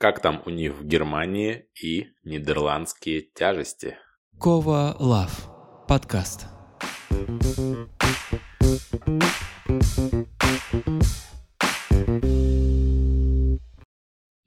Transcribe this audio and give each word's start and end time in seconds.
как 0.00 0.20
там 0.20 0.42
у 0.46 0.50
них 0.50 0.76
в 0.76 0.86
Германии 0.86 1.66
и 1.74 2.06
нидерландские 2.24 3.20
тяжести. 3.20 3.98
Кова 4.38 4.96
Лав. 4.98 5.50
Подкаст. 5.86 6.46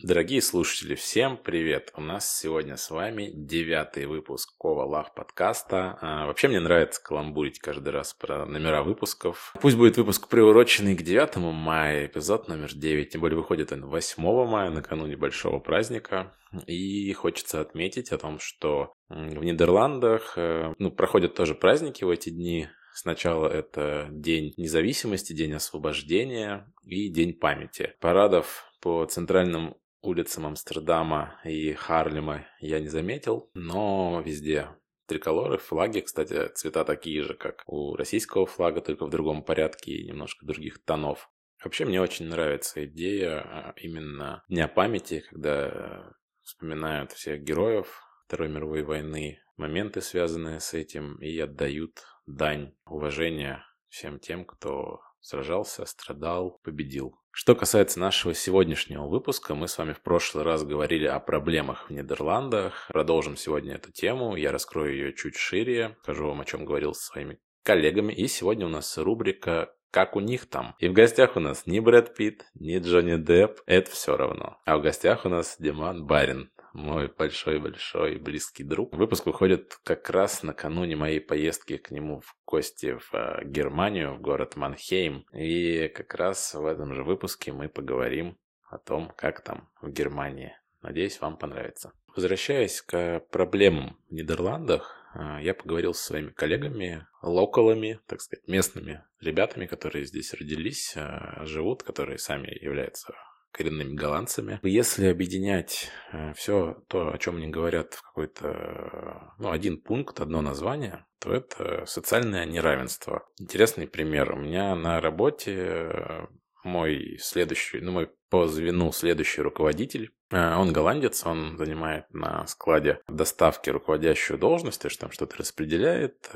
Дорогие 0.04 0.42
слушатели, 0.42 0.96
всем 0.96 1.38
привет! 1.38 1.94
У 1.96 2.02
нас 2.02 2.38
сегодня 2.38 2.76
с 2.76 2.92
вами 2.92 3.32
девятый 3.34 4.06
выпуск 4.06 4.54
Кова 4.58 4.84
Лав 4.84 5.14
подкаста. 5.14 5.98
А, 6.02 6.28
вообще 6.28 6.50
мне 6.50 6.60
нравится 6.60 7.02
каламбурить 7.02 7.60
каждый 7.60 7.92
раз 7.92 8.14
про 8.14 8.46
номера 8.46 8.84
выпусков. 8.84 9.56
Пусть 9.62 9.78
будет 9.78 9.96
выпуск 9.96 10.28
приуроченный 10.28 10.98
к 10.98 11.04
9 11.04 11.38
мая, 11.38 12.08
эпизод 12.08 12.50
номер 12.50 12.74
9. 12.74 13.12
Тем 13.12 13.22
более 13.22 13.38
выходит 13.38 13.72
он 13.72 13.86
8 13.86 14.46
мая, 14.46 14.70
накануне 14.72 15.16
большого 15.16 15.60
праздника. 15.60 16.36
И 16.68 17.14
хочется 17.14 17.62
отметить 17.62 18.12
о 18.12 18.18
том, 18.18 18.40
что 18.40 18.92
в 19.08 19.42
Нидерландах 19.42 20.34
э, 20.36 20.74
ну, 20.80 20.92
проходят 20.92 21.34
тоже 21.34 21.56
праздники 21.56 22.04
в 22.04 22.10
эти 22.10 22.30
дни. 22.30 22.68
Сначала 22.94 23.48
это 23.48 24.10
День 24.12 24.54
независимости, 24.58 25.32
День 25.32 25.54
освобождения 25.54 26.70
и 26.84 27.08
День 27.08 27.34
памяти. 27.34 27.96
Парадов 28.02 28.66
по 28.82 29.06
центральным 29.06 29.76
улицам 30.04 30.46
Амстердама 30.46 31.40
и 31.44 31.74
Харлема 31.74 32.46
я 32.60 32.80
не 32.80 32.90
заметил, 32.90 33.50
но 33.54 34.22
везде 34.24 34.70
триколоры, 35.08 35.58
флаги, 35.58 36.02
кстати, 36.02 36.50
цвета 36.54 36.84
такие 36.84 37.24
же, 37.24 37.34
как 37.34 37.64
у 37.66 37.96
российского 37.96 38.46
флага, 38.46 38.82
только 38.82 39.06
в 39.06 39.10
другом 39.10 39.44
порядке 39.44 39.94
и 39.94 40.08
немножко 40.08 40.46
других 40.46 40.84
тонов. 40.84 41.30
Вообще 41.64 41.86
мне 41.86 42.02
очень 42.02 42.28
нравится 42.28 42.86
идея 42.86 43.40
а, 43.40 43.74
именно 43.78 44.44
Дня 44.50 44.68
памяти, 44.68 45.24
когда 45.30 46.14
вспоминают 46.42 47.14
всех 47.14 47.42
героев 47.42 48.02
Второй 48.28 48.50
мировой 48.50 48.84
войны, 48.84 49.40
моменты, 49.58 50.02
связанные 50.02 50.60
с 50.60 50.74
этим, 50.74 51.16
и 51.22 51.38
отдают 51.40 52.04
дань 52.26 52.74
уважения 52.86 53.66
всем 53.88 54.20
тем, 54.20 54.44
кто 54.44 55.02
сражался, 55.22 55.86
страдал, 55.86 56.60
победил. 56.64 57.23
Что 57.36 57.56
касается 57.56 58.00
нашего 58.00 58.36
сегодняшнего 58.36 59.08
выпуска, 59.08 59.56
мы 59.56 59.68
с 59.68 59.80
вами 59.80 59.94
в 59.94 60.02
прошлый 60.02 60.44
раз 60.44 60.64
говорили 60.64 61.08
о 61.08 61.20
проблемах 61.20 61.90
в 61.90 61.92
Нидерландах. 61.92 62.86
Продолжим 62.90 63.38
сегодня 63.38 63.74
эту 63.74 63.92
тему. 63.92 64.36
Я 64.36 64.52
раскрою 64.52 64.94
ее 64.94 65.14
чуть 65.14 65.36
шире, 65.36 65.98
скажу 66.04 66.28
вам, 66.28 66.42
о 66.42 66.46
чем 66.46 66.64
говорил 66.64 66.94
со 66.94 67.06
своими 67.06 67.40
коллегами. 67.64 68.14
И 68.14 68.28
сегодня 68.28 68.68
у 68.68 68.70
нас 68.70 69.00
рубрика 69.00 69.74
как 69.90 70.16
у 70.16 70.20
них 70.20 70.48
там. 70.48 70.76
И 70.80 70.88
в 70.88 70.94
гостях 70.94 71.36
у 71.36 71.40
нас 71.40 71.68
ни 71.68 71.80
Брэд 71.80 72.16
Питт, 72.16 72.46
ни 72.56 72.78
Джонни 72.80 73.16
Депп, 73.16 73.62
это 73.68 73.90
все 73.92 74.16
равно. 74.16 74.58
А 74.66 74.78
в 74.78 74.82
гостях 74.82 75.26
у 75.26 75.30
нас 75.30 75.56
Диман 75.60 76.06
Барин, 76.06 76.52
мой 76.74 77.08
большой-большой 77.08 78.18
близкий 78.18 78.64
друг. 78.64 78.96
Выпуск 78.96 79.26
выходит 79.26 79.78
как 79.84 80.10
раз 80.10 80.44
накануне 80.44 80.96
моей 80.96 81.22
поездки 81.22 81.78
к 81.78 81.92
нему 81.92 82.22
в 82.22 82.36
гости 82.46 82.98
в 82.98 83.14
э, 83.14 83.46
Германию, 83.46 84.16
в 84.16 84.22
город 84.22 84.56
Манхейм. 84.56 85.26
И 85.34 85.88
как 85.90 86.14
раз 86.16 86.54
в 86.54 86.66
этом 86.66 86.94
же 86.94 87.04
выпуске 87.04 87.52
мы 87.52 87.70
поговорим 87.70 88.38
о 88.70 88.80
том, 88.80 89.12
как 89.16 89.42
там 89.42 89.70
в 89.82 89.90
Германии. 89.90 90.58
Надеюсь, 90.82 91.22
вам 91.22 91.38
понравится. 91.38 91.94
Возвращаясь 92.16 92.82
к 92.82 93.22
проблемам 93.32 93.98
в 94.10 94.14
Нидерландах, 94.14 94.96
э, 95.16 95.44
я 95.44 95.54
поговорил 95.54 95.94
со 95.94 96.04
своими 96.06 96.30
коллегами, 96.30 97.06
локалами, 97.22 98.00
так 98.08 98.20
сказать, 98.22 98.48
местными 98.48 99.04
ребятами, 99.22 99.68
которые 99.68 100.06
здесь 100.06 100.34
родились, 100.34 100.94
э, 100.96 101.46
живут, 101.46 101.84
которые 101.84 102.18
сами 102.18 102.50
являются 102.50 103.14
коренными 103.54 103.94
голландцами. 103.94 104.60
Если 104.64 105.08
объединять 105.08 105.90
э, 106.12 106.34
все 106.34 106.84
то, 106.88 107.14
о 107.14 107.18
чем 107.18 107.38
они 107.38 107.48
говорят 107.48 107.94
в 107.94 108.02
какой-то, 108.02 109.34
ну, 109.38 109.52
один 109.52 109.80
пункт, 109.80 110.20
одно 110.20 110.42
название, 110.42 111.06
то 111.20 111.32
это 111.32 111.86
социальное 111.86 112.46
неравенство. 112.46 113.26
Интересный 113.40 113.88
пример. 113.88 114.34
У 114.34 114.38
меня 114.38 114.76
на 114.76 115.00
работе 115.00 115.54
э, 115.56 116.26
мой 116.64 117.18
следующий, 117.22 117.80
ну, 117.80 117.92
мой 117.92 118.10
по 118.30 118.48
звену 118.48 118.92
следующий 118.92 119.42
руководитель. 119.42 120.12
Э, 120.32 120.56
он 120.56 120.74
голландец, 120.74 121.24
он 121.24 121.56
занимает 121.58 122.12
на 122.12 122.48
складе 122.48 123.02
доставки 123.08 123.70
руководящую 123.70 124.40
должность, 124.40 124.82
то 124.82 124.88
есть 124.88 125.00
там 125.00 125.12
что-то 125.12 125.38
распределяет. 125.38 126.28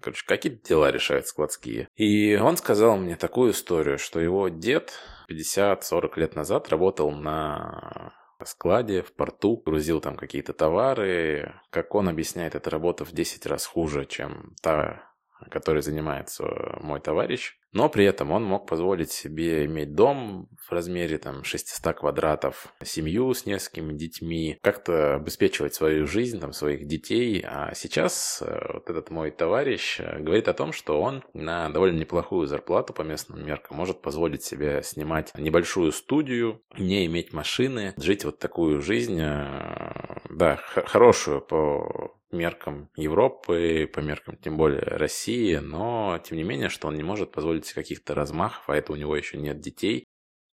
Короче, 0.00 0.26
какие-то 0.26 0.68
дела 0.68 0.90
решает 0.90 1.28
складские. 1.28 1.88
И 1.94 2.34
он 2.34 2.56
сказал 2.56 2.96
мне 2.96 3.14
такую 3.14 3.52
историю, 3.52 3.98
что 3.98 4.18
его 4.18 4.48
дед 4.48 4.92
50-40 5.28 6.18
лет 6.18 6.36
назад 6.36 6.68
работал 6.68 7.10
на 7.10 8.12
складе, 8.44 9.02
в 9.02 9.12
порту, 9.12 9.62
грузил 9.64 10.00
там 10.00 10.16
какие-то 10.16 10.52
товары. 10.52 11.54
Как 11.70 11.94
он 11.94 12.08
объясняет, 12.08 12.54
эта 12.54 12.70
работа 12.70 13.04
в 13.04 13.12
10 13.12 13.46
раз 13.46 13.66
хуже, 13.66 14.04
чем 14.04 14.54
та, 14.62 15.10
которой 15.50 15.82
занимается 15.82 16.44
мой 16.80 17.00
товарищ. 17.00 17.56
Но 17.72 17.90
при 17.90 18.06
этом 18.06 18.30
он 18.32 18.42
мог 18.42 18.66
позволить 18.66 19.12
себе 19.12 19.66
иметь 19.66 19.94
дом 19.94 20.48
в 20.66 20.72
размере 20.72 21.18
там 21.18 21.44
600 21.44 21.94
квадратов, 21.94 22.68
семью 22.82 23.34
с 23.34 23.44
несколькими 23.44 23.92
детьми, 23.92 24.58
как-то 24.62 25.16
обеспечивать 25.16 25.74
свою 25.74 26.06
жизнь, 26.06 26.40
там, 26.40 26.52
своих 26.52 26.86
детей. 26.86 27.44
А 27.46 27.74
сейчас 27.74 28.42
э, 28.44 28.72
вот 28.72 28.88
этот 28.88 29.10
мой 29.10 29.30
товарищ 29.30 30.00
э, 30.00 30.20
говорит 30.20 30.48
о 30.48 30.54
том, 30.54 30.72
что 30.72 31.02
он 31.02 31.22
на 31.34 31.68
довольно 31.68 31.98
неплохую 31.98 32.46
зарплату 32.46 32.94
по 32.94 33.02
местным 33.02 33.44
меркам 33.44 33.76
может 33.76 34.00
позволить 34.00 34.42
себе 34.42 34.80
снимать 34.82 35.32
небольшую 35.36 35.92
студию, 35.92 36.62
не 36.78 37.04
иметь 37.04 37.34
машины, 37.34 37.92
жить 37.98 38.24
вот 38.24 38.38
такую 38.38 38.80
жизнь, 38.80 39.20
э, 39.20 40.20
да, 40.30 40.56
хорошую 40.56 41.42
по 41.42 42.16
меркам 42.36 42.90
Европы, 42.96 43.90
по 43.92 44.00
меркам 44.00 44.36
тем 44.36 44.56
более 44.56 44.80
России, 44.80 45.56
но 45.56 46.20
тем 46.24 46.36
не 46.38 46.44
менее, 46.44 46.68
что 46.68 46.88
он 46.88 46.96
не 46.96 47.02
может 47.02 47.32
позволить 47.32 47.72
каких-то 47.72 48.14
размахов, 48.14 48.68
а 48.68 48.76
это 48.76 48.92
у 48.92 48.96
него 48.96 49.16
еще 49.16 49.38
нет 49.38 49.60
детей. 49.60 50.06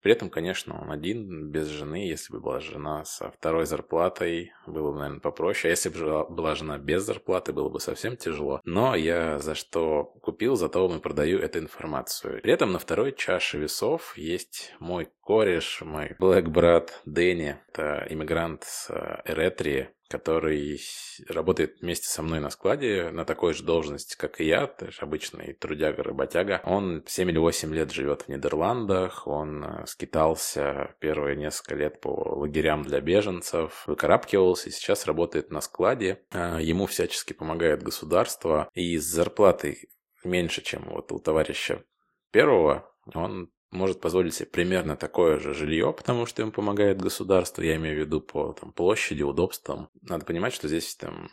При 0.01 0.13
этом, 0.13 0.29
конечно, 0.29 0.81
он 0.81 0.91
один, 0.91 1.49
без 1.51 1.67
жены. 1.67 2.07
Если 2.07 2.33
бы 2.33 2.39
была 2.39 2.59
жена 2.59 3.05
со 3.05 3.29
второй 3.29 3.65
зарплатой, 3.65 4.51
было 4.65 4.91
бы, 4.91 4.97
наверное, 4.97 5.19
попроще. 5.19 5.69
А 5.69 5.71
если 5.71 5.89
бы 5.89 6.25
была 6.27 6.55
жена 6.55 6.79
без 6.79 7.03
зарплаты, 7.03 7.53
было 7.53 7.69
бы 7.69 7.79
совсем 7.79 8.17
тяжело. 8.17 8.61
Но 8.65 8.95
я 8.95 9.37
за 9.37 9.53
что 9.53 10.05
купил, 10.21 10.55
за 10.55 10.69
то 10.69 10.91
и 10.93 10.99
продаю 10.99 11.37
эту 11.39 11.59
информацию. 11.59 12.41
При 12.41 12.51
этом 12.51 12.71
на 12.71 12.79
второй 12.79 13.13
чаше 13.15 13.59
весов 13.59 14.17
есть 14.17 14.73
мой 14.79 15.07
кореш, 15.21 15.81
мой 15.81 16.15
блэк-брат 16.17 17.01
Дэнни. 17.05 17.57
Это 17.69 18.07
иммигрант 18.09 18.63
с 18.63 18.89
э, 18.89 19.21
Эретрии 19.25 19.89
который 20.11 20.81
работает 21.29 21.79
вместе 21.79 22.07
со 22.07 22.21
мной 22.21 22.41
на 22.41 22.49
складе 22.49 23.09
на 23.11 23.23
такой 23.23 23.53
же 23.53 23.63
должности, 23.63 24.17
как 24.17 24.41
и 24.41 24.45
я, 24.45 24.67
то 24.67 24.85
есть 24.85 25.01
обычный 25.01 25.53
трудяга-работяга. 25.53 26.61
Он 26.65 27.03
7 27.07 27.29
или 27.29 27.37
8 27.37 27.73
лет 27.73 27.91
живет 27.91 28.23
в 28.23 28.29
Нидерландах, 28.29 29.25
он 29.25 29.63
э, 29.63 29.85
скитался 29.87 30.95
первые 30.99 31.37
несколько 31.37 31.75
лет 31.75 32.01
по 32.01 32.09
лагерям 32.09 32.83
для 32.83 32.99
беженцев, 32.99 33.83
выкарабкивался 33.87 34.69
и 34.69 34.71
сейчас 34.71 35.05
работает 35.05 35.49
на 35.49 35.61
складе. 35.61 36.23
А, 36.31 36.59
ему 36.59 36.85
всячески 36.87 37.31
помогает 37.33 37.81
государство, 37.81 38.69
и 38.73 38.97
с 38.97 39.05
зарплатой 39.05 39.89
меньше, 40.23 40.61
чем 40.61 40.89
вот 40.89 41.11
у 41.11 41.19
товарища 41.19 41.83
первого, 42.31 42.91
он 43.13 43.49
может 43.71 44.01
позволить 44.01 44.35
себе 44.35 44.47
примерно 44.47 44.95
такое 44.95 45.39
же 45.39 45.53
жилье, 45.53 45.93
потому 45.93 46.25
что 46.25 46.41
ему 46.41 46.51
помогает 46.51 47.01
государство, 47.01 47.61
я 47.61 47.75
имею 47.77 47.95
в 47.95 47.99
виду 47.99 48.21
по 48.21 48.53
там, 48.53 48.71
площади, 48.71 49.23
удобствам. 49.23 49.89
Надо 50.01 50.25
понимать, 50.25 50.53
что 50.53 50.67
здесь 50.67 50.95
там 50.95 51.29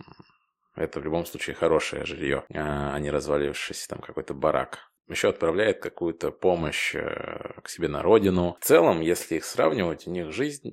это 0.75 1.01
в 1.01 1.05
любом 1.05 1.27
случае 1.27 1.57
хорошее 1.57 2.05
жилье, 2.05 2.45
а 2.51 2.99
не 2.99 3.11
развалившийся 3.11 3.89
там 3.89 3.99
какой-то 4.01 4.35
барак. 4.35 4.91
Еще 5.09 5.31
отправляет 5.31 5.81
какую-то 5.81 6.31
помощь 6.31 6.95
э, 6.95 7.55
к 7.63 7.69
себе 7.71 7.89
на 7.89 8.03
родину. 8.03 8.59
В 8.61 8.65
целом, 8.65 9.01
если 9.01 9.37
их 9.37 9.45
сравнивать, 9.47 10.07
у 10.07 10.11
них 10.11 10.33
жизнь, 10.33 10.71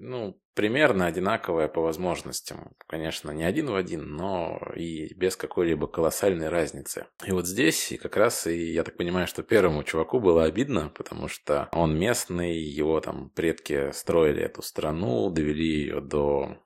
ну, 0.00 0.40
примерно 0.54 1.06
одинаковая 1.06 1.68
по 1.68 1.80
возможностям. 1.80 2.72
Конечно, 2.86 3.30
не 3.30 3.44
один 3.44 3.70
в 3.70 3.74
один, 3.74 4.16
но 4.16 4.60
и 4.74 5.14
без 5.14 5.36
какой-либо 5.36 5.86
колоссальной 5.86 6.48
разницы. 6.48 7.06
И 7.24 7.32
вот 7.32 7.46
здесь 7.46 7.92
как 8.02 8.16
раз 8.16 8.46
и 8.46 8.72
я 8.72 8.84
так 8.84 8.96
понимаю, 8.96 9.26
что 9.26 9.42
первому 9.42 9.84
чуваку 9.84 10.20
было 10.20 10.44
обидно, 10.44 10.92
потому 10.96 11.28
что 11.28 11.68
он 11.72 11.98
местный, 11.98 12.58
его 12.58 13.00
там 13.00 13.30
предки 13.30 13.92
строили 13.92 14.42
эту 14.42 14.62
страну, 14.62 15.30
довели 15.30 15.66
ее 15.66 16.00
до 16.00 16.58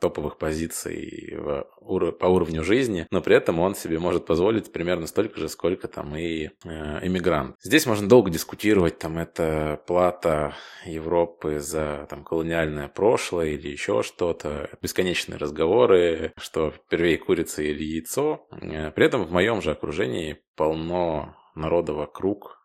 топовых 0.00 0.38
позиций 0.38 1.34
в, 1.36 2.12
по 2.12 2.26
уровню 2.26 2.64
жизни, 2.64 3.06
но 3.10 3.20
при 3.20 3.36
этом 3.36 3.60
он 3.60 3.74
себе 3.74 3.98
может 3.98 4.26
позволить 4.26 4.72
примерно 4.72 5.06
столько 5.06 5.38
же, 5.40 5.48
сколько 5.48 5.88
там 5.88 6.16
и 6.16 6.50
э, 6.64 7.06
иммигрант. 7.06 7.56
Здесь 7.62 7.86
можно 7.86 8.08
долго 8.08 8.30
дискутировать, 8.30 8.98
там 8.98 9.18
это 9.18 9.80
плата 9.86 10.54
Европы 10.86 11.60
за 11.60 12.06
там 12.08 12.24
колониальное 12.24 12.88
прошлое 12.88 13.48
или 13.48 13.68
еще 13.68 14.02
что-то, 14.02 14.70
бесконечные 14.80 15.38
разговоры, 15.38 16.32
что 16.38 16.72
первее 16.88 17.18
курица 17.18 17.62
или 17.62 17.84
яйцо. 17.84 18.46
Э, 18.50 18.90
при 18.90 19.06
этом 19.06 19.24
в 19.24 19.32
моем 19.32 19.60
же 19.60 19.72
окружении 19.72 20.38
полно 20.56 21.36
народа 21.54 21.92
вокруг, 21.92 22.58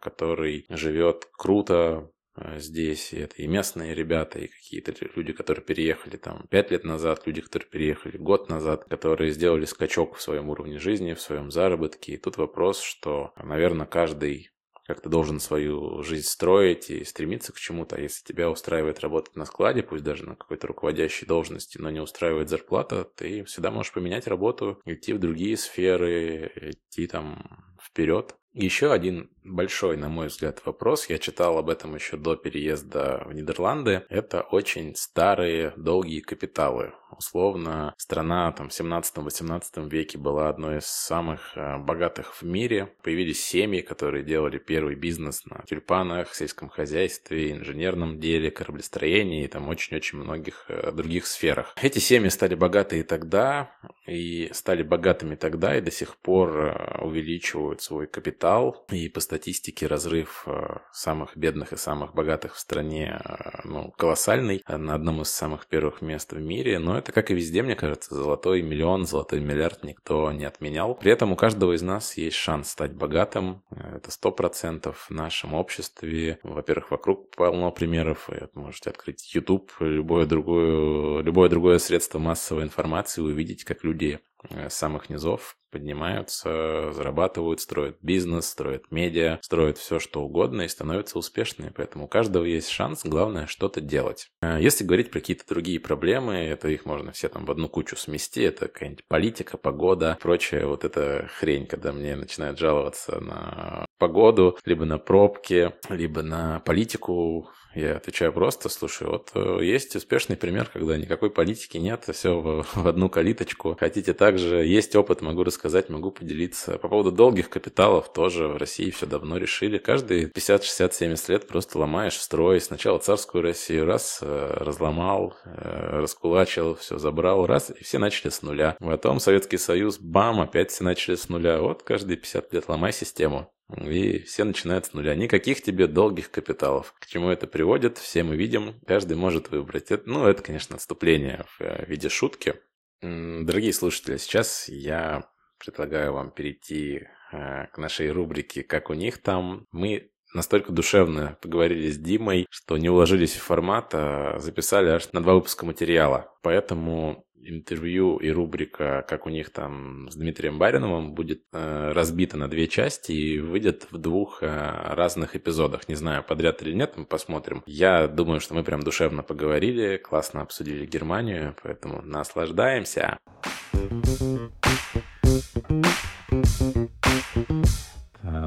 который 0.00 0.64
живет 0.70 1.28
круто, 1.36 1.74
э, 1.74 2.17
здесь. 2.56 3.12
И 3.12 3.18
это 3.18 3.36
и 3.36 3.46
местные 3.46 3.94
ребята, 3.94 4.38
и 4.38 4.48
какие-то 4.48 4.94
люди, 5.14 5.32
которые 5.32 5.64
переехали 5.64 6.16
там 6.16 6.46
пять 6.48 6.70
лет 6.70 6.84
назад, 6.84 7.22
люди, 7.26 7.40
которые 7.40 7.68
переехали 7.68 8.16
год 8.16 8.48
назад, 8.48 8.84
которые 8.84 9.32
сделали 9.32 9.64
скачок 9.64 10.16
в 10.16 10.22
своем 10.22 10.48
уровне 10.48 10.78
жизни, 10.78 11.14
в 11.14 11.20
своем 11.20 11.50
заработке. 11.50 12.12
И 12.12 12.16
тут 12.16 12.36
вопрос, 12.36 12.80
что, 12.80 13.32
наверное, 13.42 13.86
каждый 13.86 14.50
как 14.88 15.02
ты 15.02 15.10
должен 15.10 15.38
свою 15.38 16.02
жизнь 16.02 16.26
строить 16.26 16.88
и 16.88 17.04
стремиться 17.04 17.52
к 17.52 17.58
чему-то. 17.58 17.96
А 17.96 18.00
если 18.00 18.24
тебя 18.24 18.48
устраивает 18.48 19.00
работать 19.00 19.36
на 19.36 19.44
складе, 19.44 19.82
пусть 19.82 20.02
даже 20.02 20.24
на 20.24 20.34
какой-то 20.34 20.66
руководящей 20.66 21.26
должности, 21.26 21.76
но 21.76 21.90
не 21.90 22.00
устраивает 22.00 22.48
зарплата, 22.48 23.04
ты 23.04 23.44
всегда 23.44 23.70
можешь 23.70 23.92
поменять 23.92 24.26
работу, 24.26 24.80
идти 24.86 25.12
в 25.12 25.18
другие 25.18 25.58
сферы, 25.58 26.50
идти 26.56 27.06
там 27.06 27.76
вперед. 27.82 28.34
Еще 28.58 28.92
один 28.92 29.30
большой, 29.44 29.96
на 29.96 30.08
мой 30.08 30.26
взгляд, 30.26 30.60
вопрос, 30.64 31.08
я 31.08 31.18
читал 31.20 31.58
об 31.58 31.70
этом 31.70 31.94
еще 31.94 32.16
до 32.16 32.34
переезда 32.34 33.22
в 33.24 33.32
Нидерланды, 33.32 34.04
это 34.08 34.40
очень 34.40 34.96
старые 34.96 35.72
долгие 35.76 36.18
капиталы. 36.18 36.92
Условно, 37.10 37.94
страна 37.96 38.52
там, 38.52 38.68
в 38.68 38.72
17-18 38.72 39.88
веке 39.88 40.18
была 40.18 40.48
одной 40.48 40.78
из 40.78 40.86
самых 40.86 41.56
э, 41.56 41.78
богатых 41.78 42.34
в 42.34 42.42
мире. 42.42 42.92
Появились 43.02 43.42
семьи, 43.42 43.80
которые 43.80 44.24
делали 44.24 44.58
первый 44.58 44.94
бизнес 44.94 45.44
на 45.46 45.62
тюльпанах, 45.66 46.34
сельском 46.34 46.68
хозяйстве, 46.68 47.52
инженерном 47.52 48.20
деле, 48.20 48.50
кораблестроении 48.50 49.44
и 49.44 49.48
там 49.48 49.68
очень-очень 49.68 50.18
многих 50.18 50.66
э, 50.68 50.92
других 50.92 51.26
сферах. 51.26 51.74
Эти 51.80 51.98
семьи 51.98 52.28
стали 52.28 52.54
богатые 52.54 53.04
тогда, 53.04 53.70
и 54.06 54.50
стали 54.52 54.82
богатыми 54.82 55.34
тогда, 55.34 55.76
и 55.76 55.80
до 55.80 55.90
сих 55.90 56.16
пор 56.16 56.56
э, 56.58 56.98
увеличивают 57.00 57.80
свой 57.80 58.06
капитал. 58.06 58.84
И 58.90 59.08
по 59.08 59.20
статистике 59.20 59.86
разрыв 59.86 60.46
самых 60.92 61.36
бедных 61.36 61.72
и 61.72 61.76
самых 61.76 62.14
богатых 62.14 62.54
в 62.54 62.58
стране 62.58 63.20
ну, 63.64 63.92
колоссальный, 63.92 64.62
на 64.68 64.94
одном 64.94 65.22
из 65.22 65.28
самых 65.28 65.66
первых 65.66 66.02
мест 66.02 66.32
в 66.32 66.40
мире, 66.40 66.78
но 66.78 66.97
это, 66.98 67.12
как 67.12 67.30
и 67.30 67.34
везде, 67.34 67.62
мне 67.62 67.74
кажется, 67.74 68.14
золотой 68.14 68.62
миллион, 68.62 69.06
золотой 69.06 69.40
миллиард 69.40 69.84
никто 69.84 70.30
не 70.32 70.44
отменял. 70.44 70.94
При 70.94 71.10
этом 71.10 71.32
у 71.32 71.36
каждого 71.36 71.74
из 71.74 71.82
нас 71.82 72.16
есть 72.16 72.36
шанс 72.36 72.70
стать 72.70 72.92
богатым. 72.92 73.62
Это 73.70 74.10
сто 74.10 74.30
процентов 74.30 75.06
в 75.08 75.14
нашем 75.14 75.54
обществе. 75.54 76.38
Во-первых, 76.42 76.90
вокруг 76.90 77.34
полно 77.34 77.70
примеров. 77.70 78.28
Вы 78.28 78.48
можете 78.54 78.90
открыть 78.90 79.34
YouTube, 79.34 79.70
любое 79.80 80.26
другое, 80.26 81.22
любое 81.22 81.48
другое 81.48 81.78
средство 81.78 82.18
массовой 82.18 82.64
информации, 82.64 83.22
увидеть, 83.22 83.64
как 83.64 83.84
люди 83.84 84.20
Э, 84.50 84.70
самых 84.70 85.10
низов 85.10 85.56
поднимаются, 85.70 86.92
зарабатывают, 86.92 87.60
строят 87.60 87.98
бизнес, 88.00 88.46
строят 88.46 88.90
медиа, 88.90 89.38
строят 89.42 89.76
все, 89.76 89.98
что 89.98 90.22
угодно 90.22 90.62
и 90.62 90.68
становятся 90.68 91.18
успешными. 91.18 91.70
Поэтому 91.74 92.06
у 92.06 92.08
каждого 92.08 92.44
есть 92.44 92.70
шанс, 92.70 93.04
главное 93.04 93.46
что-то 93.46 93.80
делать. 93.80 94.28
Э, 94.40 94.58
если 94.60 94.84
говорить 94.84 95.10
про 95.10 95.20
какие-то 95.20 95.46
другие 95.46 95.80
проблемы, 95.80 96.34
это 96.36 96.68
их 96.68 96.84
можно 96.86 97.12
все 97.12 97.28
там 97.28 97.44
в 97.44 97.50
одну 97.50 97.68
кучу 97.68 97.96
смести. 97.96 98.42
Это 98.42 98.68
какая-нибудь 98.68 99.04
политика, 99.08 99.58
погода, 99.58 100.16
прочая 100.20 100.66
вот 100.66 100.84
эта 100.84 101.28
хрень, 101.38 101.66
когда 101.66 101.92
мне 101.92 102.16
начинают 102.16 102.58
жаловаться 102.58 103.20
на 103.20 103.86
погоду, 103.98 104.56
либо 104.64 104.84
на 104.84 104.98
пробки, 104.98 105.72
либо 105.88 106.22
на 106.22 106.60
политику 106.60 107.50
я 107.78 107.96
отвечаю 107.96 108.32
просто, 108.32 108.68
слушай, 108.68 109.06
вот 109.06 109.30
э, 109.34 109.60
есть 109.62 109.94
успешный 109.96 110.36
пример, 110.36 110.70
когда 110.72 110.96
никакой 110.96 111.30
политики 111.30 111.76
нет, 111.76 112.08
все 112.12 112.38
в, 112.38 112.64
в 112.74 112.86
одну 112.86 113.08
калиточку. 113.08 113.76
Хотите 113.78 114.12
также, 114.14 114.64
есть 114.64 114.94
опыт, 114.96 115.20
могу 115.20 115.44
рассказать, 115.44 115.88
могу 115.88 116.10
поделиться. 116.10 116.78
По 116.78 116.88
поводу 116.88 117.12
долгих 117.12 117.50
капиталов 117.50 118.12
тоже 118.12 118.48
в 118.48 118.56
России 118.56 118.90
все 118.90 119.06
давно 119.06 119.36
решили. 119.36 119.78
Каждые 119.78 120.26
50, 120.26 120.64
60, 120.64 120.94
70 120.94 121.28
лет 121.28 121.46
просто 121.46 121.78
ломаешь 121.78 122.18
строй. 122.18 122.60
Сначала 122.60 122.98
царскую 122.98 123.42
Россию 123.42 123.86
раз 123.86 124.18
э, 124.22 124.54
разломал, 124.58 125.36
э, 125.44 126.00
раскулачил, 126.00 126.74
все 126.74 126.98
забрал, 126.98 127.46
раз, 127.46 127.70
и 127.70 127.84
все 127.84 127.98
начали 127.98 128.30
с 128.30 128.42
нуля. 128.42 128.76
Потом 128.80 129.20
Советский 129.20 129.58
Союз, 129.58 129.98
бам, 129.98 130.40
опять 130.40 130.70
все 130.70 130.84
начали 130.84 131.14
с 131.14 131.28
нуля. 131.28 131.60
Вот 131.60 131.82
каждые 131.82 132.16
50 132.16 132.52
лет 132.52 132.68
ломай 132.68 132.92
систему. 132.92 133.50
И 133.76 134.20
все 134.20 134.44
начинают 134.44 134.86
с 134.86 134.94
нуля. 134.94 135.14
Никаких 135.14 135.62
тебе 135.62 135.86
долгих 135.86 136.30
капиталов. 136.30 136.94
К 136.98 137.06
чему 137.06 137.28
это 137.28 137.46
приводит, 137.46 137.98
все 137.98 138.22
мы 138.22 138.36
видим. 138.36 138.80
Каждый 138.86 139.16
может 139.16 139.50
выбрать. 139.50 139.90
Это, 139.90 140.08
ну, 140.08 140.26
это, 140.26 140.42
конечно, 140.42 140.76
отступление 140.76 141.44
в 141.46 141.60
э, 141.60 141.84
виде 141.86 142.08
шутки. 142.08 142.54
Дорогие 143.00 143.72
слушатели, 143.72 144.16
сейчас 144.16 144.68
я 144.68 145.28
предлагаю 145.58 146.14
вам 146.14 146.30
перейти 146.30 147.06
э, 147.30 147.66
к 147.66 147.78
нашей 147.78 148.10
рубрике 148.10 148.62
«Как 148.62 148.90
у 148.90 148.94
них 148.94 149.18
там». 149.18 149.66
Мы 149.70 150.10
настолько 150.34 150.72
душевно 150.72 151.38
поговорили 151.42 151.90
с 151.90 151.98
Димой, 151.98 152.46
что 152.50 152.78
не 152.78 152.88
уложились 152.88 153.34
в 153.34 153.42
формат, 153.42 153.90
а 153.92 154.38
записали 154.38 154.88
аж 154.88 155.12
на 155.12 155.22
два 155.22 155.34
выпуска 155.34 155.66
материала. 155.66 156.34
Поэтому 156.42 157.26
интервью 157.42 158.16
и 158.16 158.30
рубрика, 158.30 159.04
как 159.08 159.26
у 159.26 159.30
них 159.30 159.50
там 159.50 160.08
с 160.10 160.16
Дмитрием 160.16 160.58
Бариновым, 160.58 161.14
будет 161.14 161.42
э, 161.52 161.92
разбита 161.92 162.36
на 162.36 162.48
две 162.48 162.68
части 162.68 163.12
и 163.12 163.38
выйдет 163.40 163.86
в 163.90 163.98
двух 163.98 164.42
э, 164.42 164.46
разных 164.46 165.36
эпизодах. 165.36 165.88
Не 165.88 165.94
знаю, 165.94 166.24
подряд 166.24 166.62
или 166.62 166.72
нет, 166.72 166.94
мы 166.96 167.04
посмотрим. 167.04 167.62
Я 167.66 168.08
думаю, 168.08 168.40
что 168.40 168.54
мы 168.54 168.62
прям 168.64 168.82
душевно 168.82 169.22
поговорили, 169.22 169.96
классно 169.96 170.42
обсудили 170.42 170.86
Германию, 170.86 171.54
поэтому 171.62 172.02
наслаждаемся. 172.02 173.18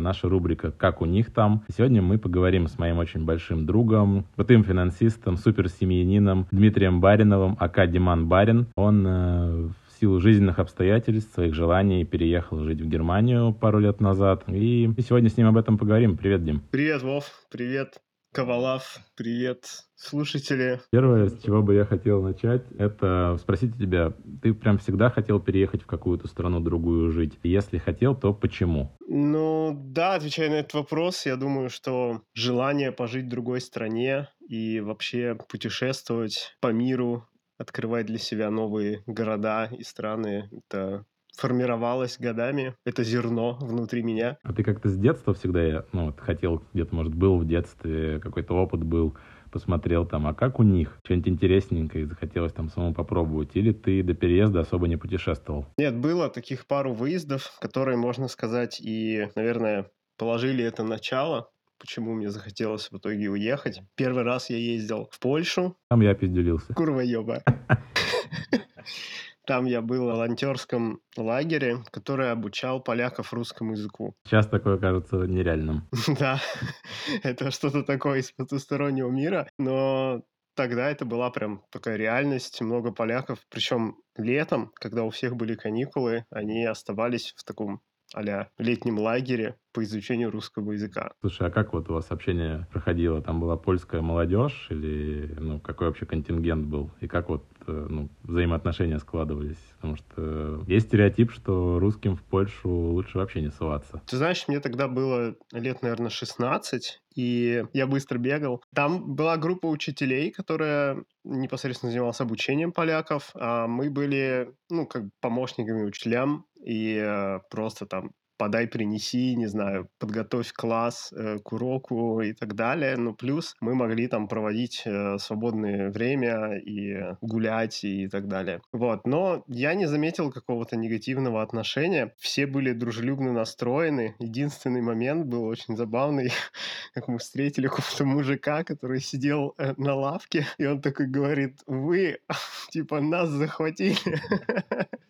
Наша 0.02 0.28
рубрика 0.28 0.72
«Как 0.72 1.02
у 1.02 1.06
них 1.06 1.32
там». 1.32 1.64
Сегодня 1.76 2.02
мы 2.02 2.18
поговорим 2.18 2.68
с 2.68 2.78
моим 2.78 2.98
очень 2.98 3.26
большим 3.26 3.66
другом, 3.66 4.26
крутым 4.36 4.64
финансистом, 4.64 5.38
суперсемьянином 5.38 6.48
Дмитрием 6.52 7.00
Бариновым, 7.00 7.56
ака 7.60 7.88
Диман 7.88 8.28
Барин. 8.28 8.68
Он 8.76 9.06
э, 9.08 9.70
в 9.70 10.00
силу 10.00 10.20
жизненных 10.20 10.60
обстоятельств, 10.60 11.34
своих 11.34 11.54
желаний 11.54 12.04
переехал 12.06 12.60
жить 12.64 12.82
в 12.82 12.88
Германию 12.88 13.54
пару 13.54 13.80
лет 13.80 14.02
назад. 14.02 14.44
И 14.48 14.90
сегодня 15.08 15.30
с 15.30 15.38
ним 15.38 15.48
об 15.48 15.58
этом 15.58 15.78
поговорим. 15.78 16.18
Привет, 16.18 16.44
Дим. 16.44 16.62
Привет, 16.72 17.02
Вов. 17.04 17.26
Привет. 17.52 18.00
Ковалав, 18.34 19.00
привет, 19.18 19.84
слушатели. 19.96 20.80
Первое, 20.90 21.28
с 21.28 21.38
чего 21.44 21.62
бы 21.62 21.74
я 21.76 21.84
хотел 21.84 22.22
начать, 22.24 22.64
это 22.80 23.36
спросить 23.38 23.78
тебя, 23.78 24.14
ты 24.42 24.54
прям 24.54 24.78
всегда 24.78 25.10
хотел 25.10 25.42
переехать 25.42 25.82
в 25.82 25.86
какую-то 25.86 26.30
страну 26.30 26.62
другую 26.62 27.12
жить? 27.12 27.38
Если 27.44 27.78
хотел, 27.78 28.16
то 28.16 28.34
почему? 28.34 28.96
Ну, 29.06 29.74
да, 29.76 30.16
отвечая 30.16 30.50
на 30.50 30.56
этот 30.56 30.76
вопрос, 30.76 31.26
я 31.26 31.36
думаю, 31.36 31.70
что 31.70 32.22
желание 32.34 32.94
пожить 32.94 33.26
в 33.26 33.30
другой 33.30 33.60
стране 33.60 34.30
и 34.48 34.80
вообще 34.80 35.38
путешествовать 35.50 36.56
по 36.62 36.72
миру, 36.72 37.28
открывать 37.58 38.06
для 38.06 38.18
себя 38.18 38.50
новые 38.50 39.04
города 39.08 39.66
и 39.78 39.84
страны, 39.84 40.50
это 40.54 41.06
формировалось 41.42 42.20
годами, 42.20 42.76
это 42.86 43.04
зерно 43.04 43.58
внутри 43.60 44.04
меня. 44.04 44.38
А 44.44 44.54
ты 44.54 44.64
как-то 44.64 44.90
с 44.90 44.98
детства 44.98 45.34
всегда, 45.34 45.86
ну, 45.92 46.06
вот, 46.08 46.20
хотел, 46.20 46.64
где-то, 46.74 46.94
может, 46.96 47.16
был 47.16 47.40
в 47.40 47.48
детстве, 47.48 48.20
какой-то 48.20 48.54
опыт 48.54 48.84
был, 48.84 49.18
посмотрел 49.52 50.06
там, 50.06 50.28
а 50.28 50.34
как 50.36 50.60
у 50.60 50.64
них? 50.64 51.00
Что-нибудь 51.04 51.28
интересненькое, 51.30 52.06
захотелось 52.06 52.54
там 52.54 52.70
самому 52.70 52.94
попробовать? 52.94 53.50
Или 53.56 53.74
ты 53.74 54.04
до 54.04 54.14
переезда 54.14 54.62
особо 54.62 54.88
не 54.88 54.98
путешествовал? 54.98 55.66
Нет, 55.78 55.98
было 55.98 56.30
таких 56.30 56.68
пару 56.68 56.94
выездов, 56.94 57.52
которые, 57.60 57.98
можно 57.98 58.28
сказать, 58.28 58.80
и, 58.80 59.28
наверное, 59.36 59.90
положили 60.18 60.64
это 60.64 60.84
начало, 60.84 61.50
почему 61.80 62.14
мне 62.14 62.30
захотелось 62.30 62.92
в 62.92 62.98
итоге 62.98 63.32
уехать. 63.32 63.82
Первый 63.96 64.24
раз 64.24 64.52
я 64.52 64.58
ездил 64.58 65.10
в 65.12 65.20
Польшу. 65.20 65.76
Там 65.90 66.02
я 66.02 66.14
пизделился. 66.14 66.72
Курва 66.76 67.02
ёба. 67.02 67.44
Там 69.46 69.66
я 69.66 69.82
был 69.82 70.06
в 70.06 70.12
волонтерском 70.12 71.02
лагере, 71.18 71.84
который 71.92 72.32
обучал 72.32 72.82
поляков 72.82 73.34
русскому 73.34 73.72
языку. 73.72 74.16
Сейчас 74.26 74.48
такое 74.48 74.78
кажется 74.78 75.18
нереальным. 75.18 75.88
Да, 76.20 76.40
это 77.24 77.52
что-то 77.52 77.84
такое 77.84 78.20
из 78.20 78.32
потустороннего 78.32 79.10
мира, 79.10 79.48
но 79.58 80.22
тогда 80.56 80.90
это 80.90 81.06
была 81.06 81.32
прям 81.32 81.64
такая 81.72 81.98
реальность. 81.98 82.62
Много 82.62 82.92
поляков, 82.92 83.40
причем 83.50 83.98
летом, 84.16 84.72
когда 84.76 85.04
у 85.04 85.10
всех 85.10 85.36
были 85.36 85.56
каникулы, 85.56 86.26
они 86.30 86.66
оставались 86.66 87.34
в 87.36 87.44
таком 87.44 87.82
а 88.14 88.48
летнем 88.58 89.00
лагере 89.00 89.56
по 89.74 89.84
изучению 89.84 90.32
русского 90.32 90.74
языка. 90.74 91.12
Слушай, 91.22 91.48
а 91.48 91.52
как 91.52 91.74
вот 91.74 91.90
у 91.90 91.94
вас 91.94 92.08
общение 92.12 92.68
проходило? 92.72 93.22
Там 93.22 93.40
была 93.40 93.58
польская 93.58 94.02
молодежь 94.02 94.68
или 94.70 95.34
ну, 95.40 95.60
какой 95.60 95.88
вообще 95.88 96.06
контингент 96.06 96.66
был? 96.66 96.92
И 97.00 97.08
как 97.08 97.30
вот 97.30 97.46
э, 97.68 97.88
ну, 97.90 98.10
взаимоотношения 98.24 99.00
складывались? 99.00 99.58
Потому 99.78 99.96
что 99.96 100.64
есть 100.68 100.88
стереотип, 100.88 101.32
что 101.32 101.80
русским 101.80 102.16
в 102.16 102.24
Польшу 102.24 102.70
лучше 102.70 103.18
вообще 103.18 103.42
не 103.42 103.50
ссылаться. 103.50 104.02
Ты 104.08 104.18
знаешь, 104.18 104.46
мне 104.48 104.60
тогда 104.60 104.88
было 104.88 105.36
лет, 105.54 105.82
наверное, 105.82 106.10
16, 106.10 107.02
и 107.16 107.66
я 107.74 107.88
быстро 107.88 108.18
бегал. 108.18 108.62
Там 108.74 109.16
была 109.16 109.38
группа 109.38 109.68
учителей, 109.68 110.32
которая 110.32 111.04
непосредственно 111.24 111.92
занималась 111.92 112.20
обучением 112.20 112.72
поляков, 112.72 113.32
а 113.36 113.68
мы 113.68 113.90
были, 113.90 114.54
ну, 114.70 114.86
как 114.86 115.04
помощниками 115.20 115.84
учителям, 115.84 116.46
и 116.64 116.98
э, 116.98 117.40
просто 117.50 117.86
там 117.86 118.12
подай, 118.42 118.66
принеси, 118.68 119.36
не 119.36 119.46
знаю, 119.46 119.88
подготовь 120.00 120.52
класс 120.52 121.14
э, 121.14 121.38
к 121.44 121.54
уроку 121.54 122.22
и 122.22 122.34
так 122.34 122.56
далее. 122.56 122.98
Ну, 122.98 123.14
плюс 123.14 123.56
мы 123.62 123.76
могли 123.76 124.08
там 124.08 124.28
проводить 124.28 124.82
э, 124.86 125.20
свободное 125.20 125.92
время 125.92 126.58
и 126.58 127.16
гулять 127.22 127.84
и 127.84 128.08
так 128.08 128.28
далее. 128.28 128.60
Вот, 128.74 129.06
но 129.06 129.44
я 129.48 129.76
не 129.76 129.86
заметил 129.86 130.32
какого-то 130.32 130.76
негативного 130.76 131.44
отношения. 131.44 132.16
Все 132.18 132.48
были 132.48 132.74
дружелюбно 132.74 133.32
настроены. 133.32 134.16
Единственный 134.18 134.82
момент 134.82 135.28
был 135.28 135.44
очень 135.44 135.78
забавный, 135.78 136.32
как 136.96 137.08
мы 137.08 137.20
встретили 137.20 137.68
какого-то 137.68 138.06
мужика, 138.06 138.64
который 138.64 139.02
сидел 139.02 139.54
э, 139.60 139.76
на 139.78 139.94
лавке, 139.94 140.48
и 140.58 140.66
он 140.66 140.82
такой 140.82 141.06
говорит, 141.06 141.60
вы, 141.68 142.18
типа, 142.72 143.02
нас 143.02 143.30
захватили. 143.30 144.20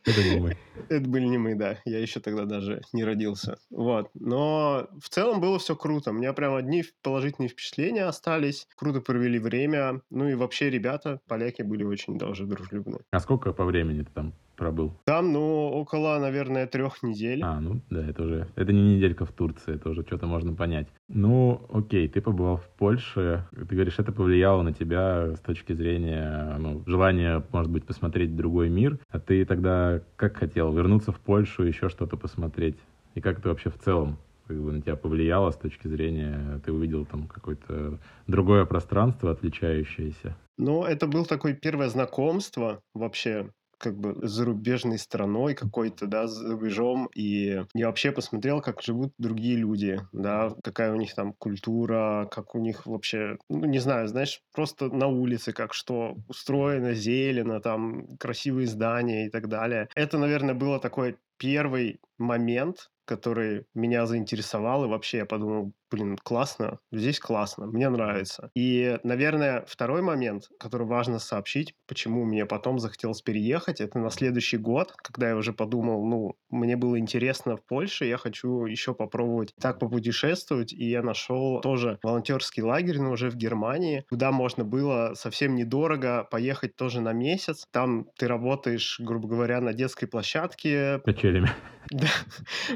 Это 0.04 0.24
не 0.24 0.40
мы. 0.42 0.58
Это 0.90 1.10
были 1.10 1.26
не 1.26 1.38
мы, 1.38 1.56
да. 1.56 1.78
Я 1.86 2.00
еще 2.00 2.20
тогда 2.20 2.46
даже 2.46 2.82
не 2.94 3.04
родился. 3.04 3.58
Вот. 3.70 4.10
Но 4.14 4.88
в 5.00 5.10
целом 5.10 5.42
было 5.42 5.60
все 5.60 5.76
круто. 5.76 6.12
У 6.12 6.14
меня 6.14 6.34
прям 6.34 6.56
одни 6.56 6.84
положительные 7.02 7.50
впечатления 7.50 8.06
остались. 8.06 8.68
Круто 8.76 9.02
провели 9.02 9.40
время. 9.40 10.02
Ну 10.10 10.28
и 10.28 10.36
вообще 10.36 10.70
ребята, 10.70 11.20
поляки, 11.28 11.62
были 11.62 11.84
очень 11.84 12.18
даже 12.18 12.46
дружелюбны. 12.46 13.00
А 13.12 13.20
сколько 13.20 13.54
по 13.54 13.66
времени 13.66 14.04
ты 14.04 14.12
там 14.14 14.34
пробыл? 14.62 14.94
Там, 15.06 15.34
ну, 15.34 15.70
около, 15.70 16.20
наверное, 16.20 16.68
трех 16.68 17.02
недель. 17.02 17.42
А, 17.44 17.60
ну, 17.60 17.82
да, 17.90 18.06
это 18.06 18.22
уже... 18.22 18.48
Это 18.56 18.72
не 18.72 18.96
неделька 18.96 19.26
в 19.26 19.32
Турции, 19.32 19.74
это 19.74 19.90
уже 19.90 20.04
что-то 20.04 20.28
можно 20.28 20.54
понять. 20.54 20.88
Ну, 21.08 21.66
окей, 21.74 22.08
ты 22.08 22.22
побывал 22.22 22.58
в 22.58 22.70
Польше. 22.78 23.48
Ты 23.52 23.76
говоришь, 23.76 23.98
это 23.98 24.12
повлияло 24.12 24.62
на 24.62 24.72
тебя 24.72 25.36
с 25.36 25.40
точки 25.40 25.74
зрения, 25.74 26.58
ну, 26.60 26.84
желания, 26.86 27.44
может 27.52 27.72
быть, 27.72 27.86
посмотреть 27.86 28.36
другой 28.36 28.70
мир. 28.70 29.00
А 29.10 29.20
ты 29.20 29.46
тогда 29.46 30.02
как 30.16 30.38
хотел? 30.38 30.72
Вернуться 30.72 31.12
в 31.12 31.20
Польшу, 31.20 31.64
еще 31.64 31.90
что-то 31.90 32.16
посмотреть? 32.16 32.78
И 33.16 33.20
как 33.22 33.40
это 33.40 33.50
вообще 33.50 33.72
в 33.72 33.80
целом 33.80 34.20
как 34.48 34.62
бы 34.62 34.74
на 34.74 34.82
тебя 34.82 34.96
повлияло 34.96 35.50
с 35.50 35.58
точки 35.58 35.88
зрения, 35.88 36.62
ты 36.64 36.72
увидел 36.72 37.06
там 37.06 37.28
какое-то 37.28 37.98
другое 38.28 38.66
пространство 38.66 39.32
отличающееся? 39.32 40.36
Ну, 40.58 40.84
это 40.84 41.08
было 41.08 41.26
такое 41.26 41.56
первое 41.56 41.90
знакомство 41.90 42.82
вообще 42.94 43.50
как 43.82 43.98
бы 43.98 44.16
зарубежной 44.28 45.00
страной 45.00 45.56
какой-то, 45.56 46.06
да, 46.08 46.28
за 46.28 46.52
рубежом, 46.52 47.10
и 47.16 47.64
я 47.74 47.88
вообще 47.88 48.12
посмотрел, 48.12 48.62
как 48.62 48.82
живут 48.82 49.14
другие 49.18 49.58
люди, 49.58 50.00
да, 50.12 50.56
какая 50.64 50.94
у 50.94 50.96
них 50.96 51.16
там 51.16 51.34
культура, 51.34 52.28
как 52.32 52.54
у 52.56 52.60
них 52.60 52.86
вообще, 52.86 53.38
ну, 53.50 53.66
не 53.66 53.80
знаю, 53.80 54.08
знаешь, 54.08 54.42
просто 54.54 54.90
на 54.90 55.08
улице, 55.08 55.52
как 55.52 55.74
что 55.74 56.18
устроено, 56.28 56.94
зелено, 56.94 57.60
там, 57.60 58.18
красивые 58.18 58.68
здания 58.68 59.26
и 59.26 59.30
так 59.30 59.48
далее. 59.50 59.90
Это, 59.96 60.18
наверное, 60.20 60.54
было 60.54 60.80
такой 60.80 61.18
первый 61.38 62.00
момент, 62.20 62.92
который 63.06 63.66
меня 63.74 64.06
заинтересовал, 64.06 64.86
и 64.86 64.88
вообще 64.88 65.18
я 65.18 65.26
подумал, 65.26 65.74
блин, 65.92 66.18
классно, 66.18 66.80
здесь 66.92 67.20
классно, 67.20 67.68
мне 67.68 67.90
нравится. 67.90 68.50
И, 68.56 68.98
наверное, 69.04 69.66
второй 69.68 70.02
момент, 70.02 70.46
который 70.58 70.88
важно 70.88 71.20
сообщить, 71.20 71.76
почему 71.88 72.24
мне 72.24 72.46
потом 72.46 72.80
захотелось 72.80 73.22
переехать, 73.22 73.82
это 73.82 74.00
на 74.00 74.10
следующий 74.10 74.58
год, 74.58 74.94
когда 74.96 75.30
я 75.30 75.36
уже 75.36 75.54
подумал, 75.54 76.06
ну, 76.06 76.36
мне 76.50 76.78
было 76.78 76.98
интересно 76.98 77.58
в 77.58 77.66
Польше, 77.66 78.06
я 78.06 78.18
хочу 78.18 78.66
еще 78.66 78.94
попробовать 78.94 79.54
так 79.60 79.80
попутешествовать, 79.80 80.74
и 80.74 80.90
я 80.90 81.04
нашел 81.04 81.62
тоже 81.62 82.00
волонтерский 82.02 82.64
лагерь, 82.64 83.00
но 83.00 83.12
уже 83.12 83.30
в 83.30 83.36
Германии, 83.36 84.06
куда 84.10 84.32
можно 84.32 84.64
было 84.64 85.14
совсем 85.16 85.56
недорого 85.56 86.28
поехать 86.30 86.76
тоже 86.76 87.02
на 87.02 87.14
месяц. 87.14 87.66
Там 87.72 88.08
ты 88.18 88.28
работаешь, 88.28 89.00
грубо 89.00 89.28
говоря, 89.28 89.60
на 89.62 89.74
детской 89.74 90.08
площадке. 90.08 91.02
Качелями. 91.06 91.50
Да, 91.90 92.08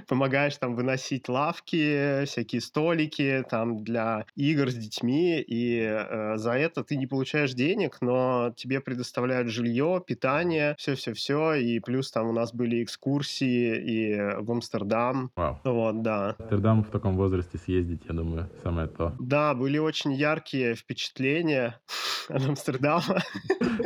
помогаешь 0.07 0.57
там 0.57 0.75
выносить 0.75 1.29
лавки, 1.29 2.25
всякие 2.25 2.60
столики, 2.60 3.04
ролики 3.05 3.45
там 3.50 3.83
для 3.83 4.25
игр 4.35 4.69
с 4.69 4.75
детьми, 4.75 5.39
и 5.39 5.79
э, 5.81 6.38
за 6.38 6.53
это 6.53 6.83
ты 6.83 6.97
не 6.97 7.07
получаешь 7.07 7.53
денег, 7.53 7.97
но 8.01 8.53
тебе 8.55 8.79
предоставляют 8.81 9.50
жилье, 9.50 10.01
питание, 10.05 10.75
все-все-все, 10.77 11.53
и 11.53 11.79
плюс 11.79 12.12
там 12.12 12.27
у 12.27 12.31
нас 12.31 12.53
были 12.53 12.83
экскурсии 12.83 13.77
и 13.77 14.41
в 14.41 14.51
Амстердам. 14.51 15.31
Вау. 15.35 15.59
Вот, 15.63 16.01
да. 16.01 16.35
Амстердам 16.39 16.83
в 16.83 16.89
таком 16.89 17.15
возрасте 17.15 17.57
съездить, 17.57 18.01
я 18.07 18.15
думаю, 18.15 18.50
самое 18.63 18.88
то. 18.88 19.13
Да, 19.19 19.53
были 19.53 19.77
очень 19.77 20.13
яркие 20.13 20.75
впечатления 20.75 21.79
от 22.29 22.45
Амстердама. 22.45 23.21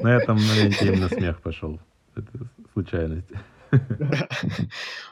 На 0.01 0.15
этом 0.15 0.37
моменте 0.37 0.87
именно 0.87 1.09
смех 1.09 1.41
пошел. 1.41 1.79
Это 2.15 2.31
случайность. 2.73 3.31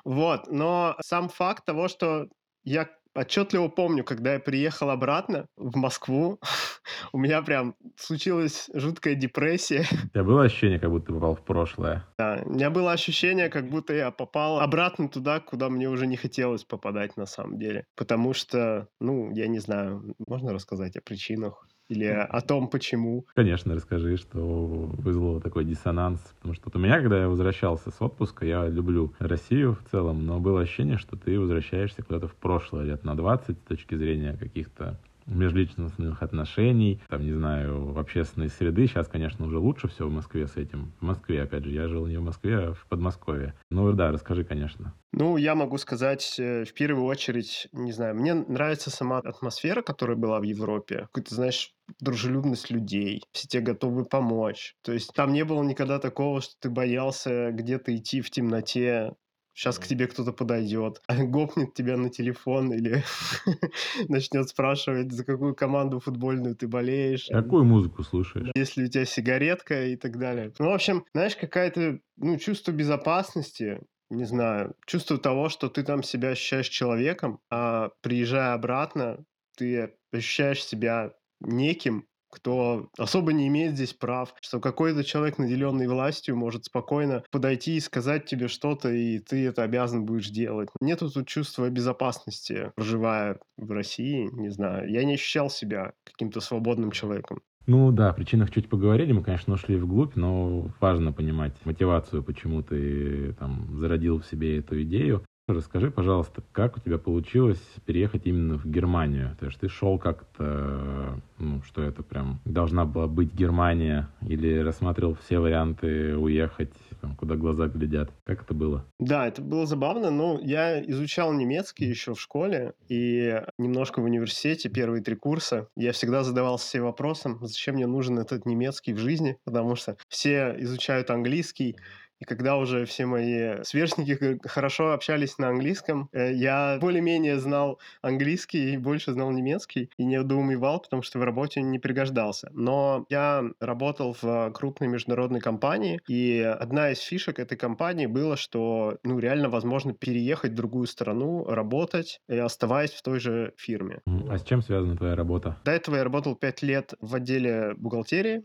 Вот, 0.03 0.47
но 0.51 0.95
сам 1.01 1.29
факт 1.29 1.65
того, 1.65 1.87
что 1.87 2.27
я 2.63 2.89
отчетливо 3.17 3.67
помню, 3.67 4.03
когда 4.03 4.33
я 4.33 4.39
приехал 4.39 4.89
обратно 4.89 5.47
в 5.57 5.75
Москву, 5.75 6.39
у 7.12 7.17
меня 7.17 7.41
прям 7.41 7.75
случилась 7.95 8.69
жуткая 8.74 9.15
депрессия. 9.15 9.86
У 10.05 10.09
тебя 10.09 10.24
было 10.24 10.43
ощущение, 10.43 10.79
как 10.79 10.91
будто 10.91 11.07
ты 11.07 11.13
попал 11.13 11.36
в 11.36 11.43
прошлое? 11.43 12.05
Да, 12.17 12.41
у 12.45 12.53
меня 12.53 12.69
было 12.69 12.91
ощущение, 12.91 13.50
как 13.50 13.69
будто 13.69 13.93
я 13.93 14.12
попал 14.12 14.59
обратно 14.59 15.09
туда, 15.09 15.39
куда 15.39 15.69
мне 15.69 15.89
уже 15.89 16.07
не 16.07 16.17
хотелось 16.17 16.63
попадать 16.63 17.17
на 17.17 17.25
самом 17.25 17.59
деле. 17.59 17.86
Потому 17.95 18.33
что, 18.33 18.88
ну, 19.00 19.31
я 19.33 19.47
не 19.47 19.59
знаю, 19.59 20.15
можно 20.27 20.53
рассказать 20.53 20.95
о 20.95 21.01
причинах? 21.01 21.66
Или 21.89 22.06
о 22.06 22.41
том, 22.41 22.70
почему? 22.70 23.25
Конечно, 23.36 23.75
расскажи, 23.75 24.17
что 24.17 24.39
вызвало 24.39 25.39
такой 25.39 25.63
диссонанс. 25.63 26.20
Потому 26.38 26.56
что 26.56 26.63
вот 26.65 26.75
у 26.75 26.79
меня, 26.79 27.00
когда 27.00 27.22
я 27.22 27.29
возвращался 27.29 27.91
с 27.91 28.01
отпуска, 28.01 28.46
я 28.46 28.67
люблю 28.67 29.13
Россию 29.20 29.75
в 29.75 29.84
целом, 29.91 30.25
но 30.25 30.39
было 30.39 30.62
ощущение, 30.62 30.98
что 30.98 31.15
ты 31.15 31.39
возвращаешься 31.39 32.01
куда-то 32.01 32.27
в 32.27 32.36
прошлое, 32.36 32.84
лет 32.84 33.03
на 33.03 33.15
20, 33.15 33.60
с 33.60 33.62
точки 33.62 33.94
зрения 33.96 34.36
каких-то 34.36 35.00
межличностных 35.27 36.24
отношений, 36.24 37.01
там, 37.10 37.24
не 37.24 37.34
знаю, 37.34 37.98
общественной 37.98 38.50
среды. 38.50 38.88
Сейчас, 38.88 39.07
конечно, 39.07 39.46
уже 39.46 39.60
лучше 39.60 39.88
все 39.88 40.07
в 40.07 40.12
Москве 40.12 40.48
с 40.48 40.55
этим. 40.55 40.93
В 41.00 41.03
Москве, 41.03 41.43
опять 41.43 41.65
же, 41.65 41.72
я 41.72 41.88
жил 41.88 42.07
не 42.07 42.17
в 42.17 42.24
Москве, 42.24 42.57
а 42.57 42.74
в 42.74 42.86
Подмосковье. 42.88 43.53
Ну 43.69 43.91
да, 43.91 44.12
расскажи, 44.12 44.43
конечно. 44.43 44.93
Ну, 45.13 45.38
я 45.38 45.55
могу 45.55 45.77
сказать, 45.77 46.36
э, 46.39 46.65
в 46.65 46.74
первую 46.74 47.05
очередь, 47.05 47.67
не 47.72 47.91
знаю, 47.91 48.15
мне 48.15 48.34
нравится 48.34 48.89
сама 48.89 49.19
атмосфера, 49.19 49.81
которая 49.81 50.17
была 50.17 50.39
в 50.39 50.43
Европе. 50.43 51.07
Какой-то, 51.13 51.36
знаешь, 51.36 51.74
дружелюбность 52.00 52.69
людей, 52.69 53.24
все 53.31 53.48
тебе 53.48 53.63
готовы 53.63 54.05
помочь. 54.05 54.75
То 54.84 54.93
есть 54.93 55.13
там 55.13 55.31
не 55.34 55.43
было 55.43 55.63
никогда 55.63 56.00
такого, 56.00 56.41
что 56.41 56.53
ты 56.60 56.69
боялся 56.69 57.51
где-то 57.51 57.96
идти 57.96 58.22
в 58.22 58.29
темноте, 58.29 59.13
Сейчас 59.57 59.79
к 59.79 59.87
тебе 59.87 60.05
кто-то 60.05 60.33
подойдет, 60.33 61.01
гопнет 61.09 61.73
тебя 61.73 61.97
на 61.97 62.11
телефон 62.11 62.71
или 62.71 63.03
начнет 64.07 64.47
спрашивать, 64.49 65.11
за 65.11 65.25
какую 65.25 65.55
команду 65.55 65.99
футбольную 65.99 66.55
ты 66.55 66.67
болеешь. 66.67 67.27
Какую 67.31 67.63
музыку 67.63 68.03
слушаешь? 68.03 68.51
Если 68.55 68.85
у 68.85 68.87
тебя 68.87 69.05
сигаретка 69.05 69.87
и 69.87 69.95
так 69.95 70.19
далее. 70.19 70.53
Ну, 70.59 70.69
в 70.69 70.73
общем, 70.73 71.05
знаешь, 71.15 71.35
какая-то, 71.35 71.99
ну, 72.17 72.37
чувство 72.37 72.71
безопасности, 72.71 73.81
не 74.11 74.25
знаю, 74.25 74.75
чувство 74.85 75.17
того, 75.17 75.49
что 75.49 75.69
ты 75.69 75.81
там 75.81 76.03
себя 76.03 76.29
ощущаешь 76.29 76.69
человеком, 76.69 77.39
а 77.49 77.89
приезжая 78.01 78.53
обратно, 78.53 79.25
ты 79.57 79.95
ощущаешь 80.11 80.63
себя 80.63 81.13
неким, 81.39 82.05
кто 82.29 82.89
особо 82.98 83.34
не 83.34 83.48
имеет 83.48 83.75
здесь 83.75 83.93
прав, 83.93 84.34
что 84.41 84.60
какой-то 84.60 85.03
человек, 85.03 85.38
наделенный 85.38 85.88
властью, 85.88 86.36
может 86.36 86.65
спокойно 86.65 87.24
подойти 87.31 87.77
и 87.77 87.81
сказать 87.81 88.25
тебе 88.25 88.48
что-то, 88.48 88.89
и 88.89 89.19
ты 89.19 89.46
это 89.46 89.63
обязан 89.63 90.05
будешь 90.05 90.29
делать. 90.29 90.69
Нету 90.81 91.10
тут 91.10 91.27
чувства 91.27 91.69
безопасности, 91.69 92.72
проживая 92.75 93.39
в 93.57 93.72
России, 93.72 94.29
не 94.31 94.50
знаю. 94.50 94.89
Я 94.89 95.03
не 95.03 95.15
ощущал 95.15 95.50
себя 95.50 95.93
каким-то 96.03 96.41
свободным 96.41 96.91
человеком. 96.91 97.41
Ну 97.67 97.91
да, 97.91 98.10
о 98.10 98.13
причинах 98.13 98.50
чуть 98.50 98.69
поговорили, 98.69 99.12
мы, 99.12 99.22
конечно, 99.22 99.53
ушли 99.53 99.75
вглубь, 99.75 100.15
но 100.15 100.72
важно 100.79 101.12
понимать 101.12 101.53
мотивацию, 101.65 102.24
почему 102.24 102.63
ты 102.63 103.34
там 103.34 103.77
зародил 103.77 104.22
в 104.22 104.25
себе 104.25 104.60
эту 104.60 104.81
идею. 104.84 105.25
Расскажи, 105.47 105.91
пожалуйста, 105.91 106.43
как 106.51 106.75
у 106.75 106.81
тебя 106.81 106.97
получилось 106.97 107.61
переехать 107.85 108.25
именно 108.25 108.57
в 108.57 108.65
Германию? 108.65 109.33
То 109.39 109.45
есть 109.45 109.57
ты 109.61 109.69
шел 109.69 109.97
как-то, 109.97 111.21
ну, 111.37 111.61
что 111.61 111.83
это 111.83 112.03
прям 112.03 112.41
должна 112.43 112.83
была 112.83 113.07
быть 113.07 113.33
Германия, 113.33 114.09
или 114.27 114.57
рассматривал 114.57 115.15
все 115.15 115.39
варианты 115.39 116.17
уехать, 116.17 116.73
там, 116.99 117.15
куда 117.15 117.35
глаза 117.37 117.67
глядят? 117.67 118.11
Как 118.25 118.43
это 118.43 118.53
было? 118.53 118.83
Да, 118.99 119.25
это 119.25 119.41
было 119.41 119.65
забавно, 119.65 120.11
но 120.11 120.37
я 120.41 120.83
изучал 120.83 121.31
немецкий 121.31 121.85
еще 121.85 122.13
в 122.13 122.19
школе 122.19 122.73
и 122.89 123.41
немножко 123.57 124.01
в 124.01 124.03
университете, 124.03 124.67
первые 124.67 125.01
три 125.01 125.15
курса. 125.15 125.69
Я 125.77 125.93
всегда 125.93 126.23
задавался 126.23 126.69
себе 126.69 126.83
вопросом, 126.83 127.37
зачем 127.41 127.75
мне 127.75 127.87
нужен 127.87 128.19
этот 128.19 128.45
немецкий 128.45 128.91
в 128.91 128.97
жизни, 128.97 129.37
потому 129.45 129.77
что 129.77 129.95
все 130.09 130.53
изучают 130.59 131.09
английский, 131.09 131.77
И 132.19 132.25
когда 132.25 132.57
уже 132.57 132.86
все 132.86 133.05
мои 133.05 133.63
сверстники 133.63 134.39
хорошо 134.47 134.93
общались 134.93 135.38
на 135.38 135.50
английском, 135.50 136.09
э, 136.12 136.33
я 136.33 136.77
более-менее 136.81 137.39
знал 137.39 137.79
английский 138.01 138.74
и 138.74 138.77
больше 138.77 139.12
знал 139.12 139.31
немецкий, 139.31 139.89
и 139.97 140.05
не 140.05 140.17
недоумевал, 140.17 140.79
потому 140.79 141.01
что 141.01 141.19
в 141.19 141.24
работе 141.24 141.62
не 141.62 141.79
пригождался. 141.79 142.50
Но 142.53 143.05
я 143.09 143.43
работал 143.59 144.15
в 144.19 144.51
крупной 144.51 144.89
международной 144.89 145.39
компании, 145.39 146.00
и 146.07 146.39
одна 146.39 146.91
из 146.91 147.00
фишек 147.00 147.39
этой 147.39 147.57
компании 147.57 148.07
было, 148.07 148.36
что 148.36 148.97
ну, 149.03 149.19
реально 149.19 149.50
возможно 149.50 149.93
переехать 149.93 150.51
в 150.51 150.55
другую 150.55 150.88
страну, 150.88 151.45
работать, 151.45 152.19
и 152.27 152.38
оставаясь 152.38 152.91
в 152.91 153.01
той 153.03 153.19
же 153.19 153.53
фирме. 153.57 154.01
А 154.29 154.38
с 154.38 154.43
чем 154.43 154.62
связана 154.62 154.97
твоя 154.97 155.15
работа? 155.15 155.57
До 155.63 155.71
этого 155.71 155.95
я 155.97 156.03
работал 156.03 156.36
пять 156.36 156.62
лет 156.62 156.93
в 157.00 157.15
отделе 157.15 157.74
бухгалтерии, 157.75 158.43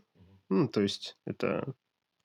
ну, 0.49 0.67
то 0.67 0.81
есть 0.81 1.17
это 1.25 1.73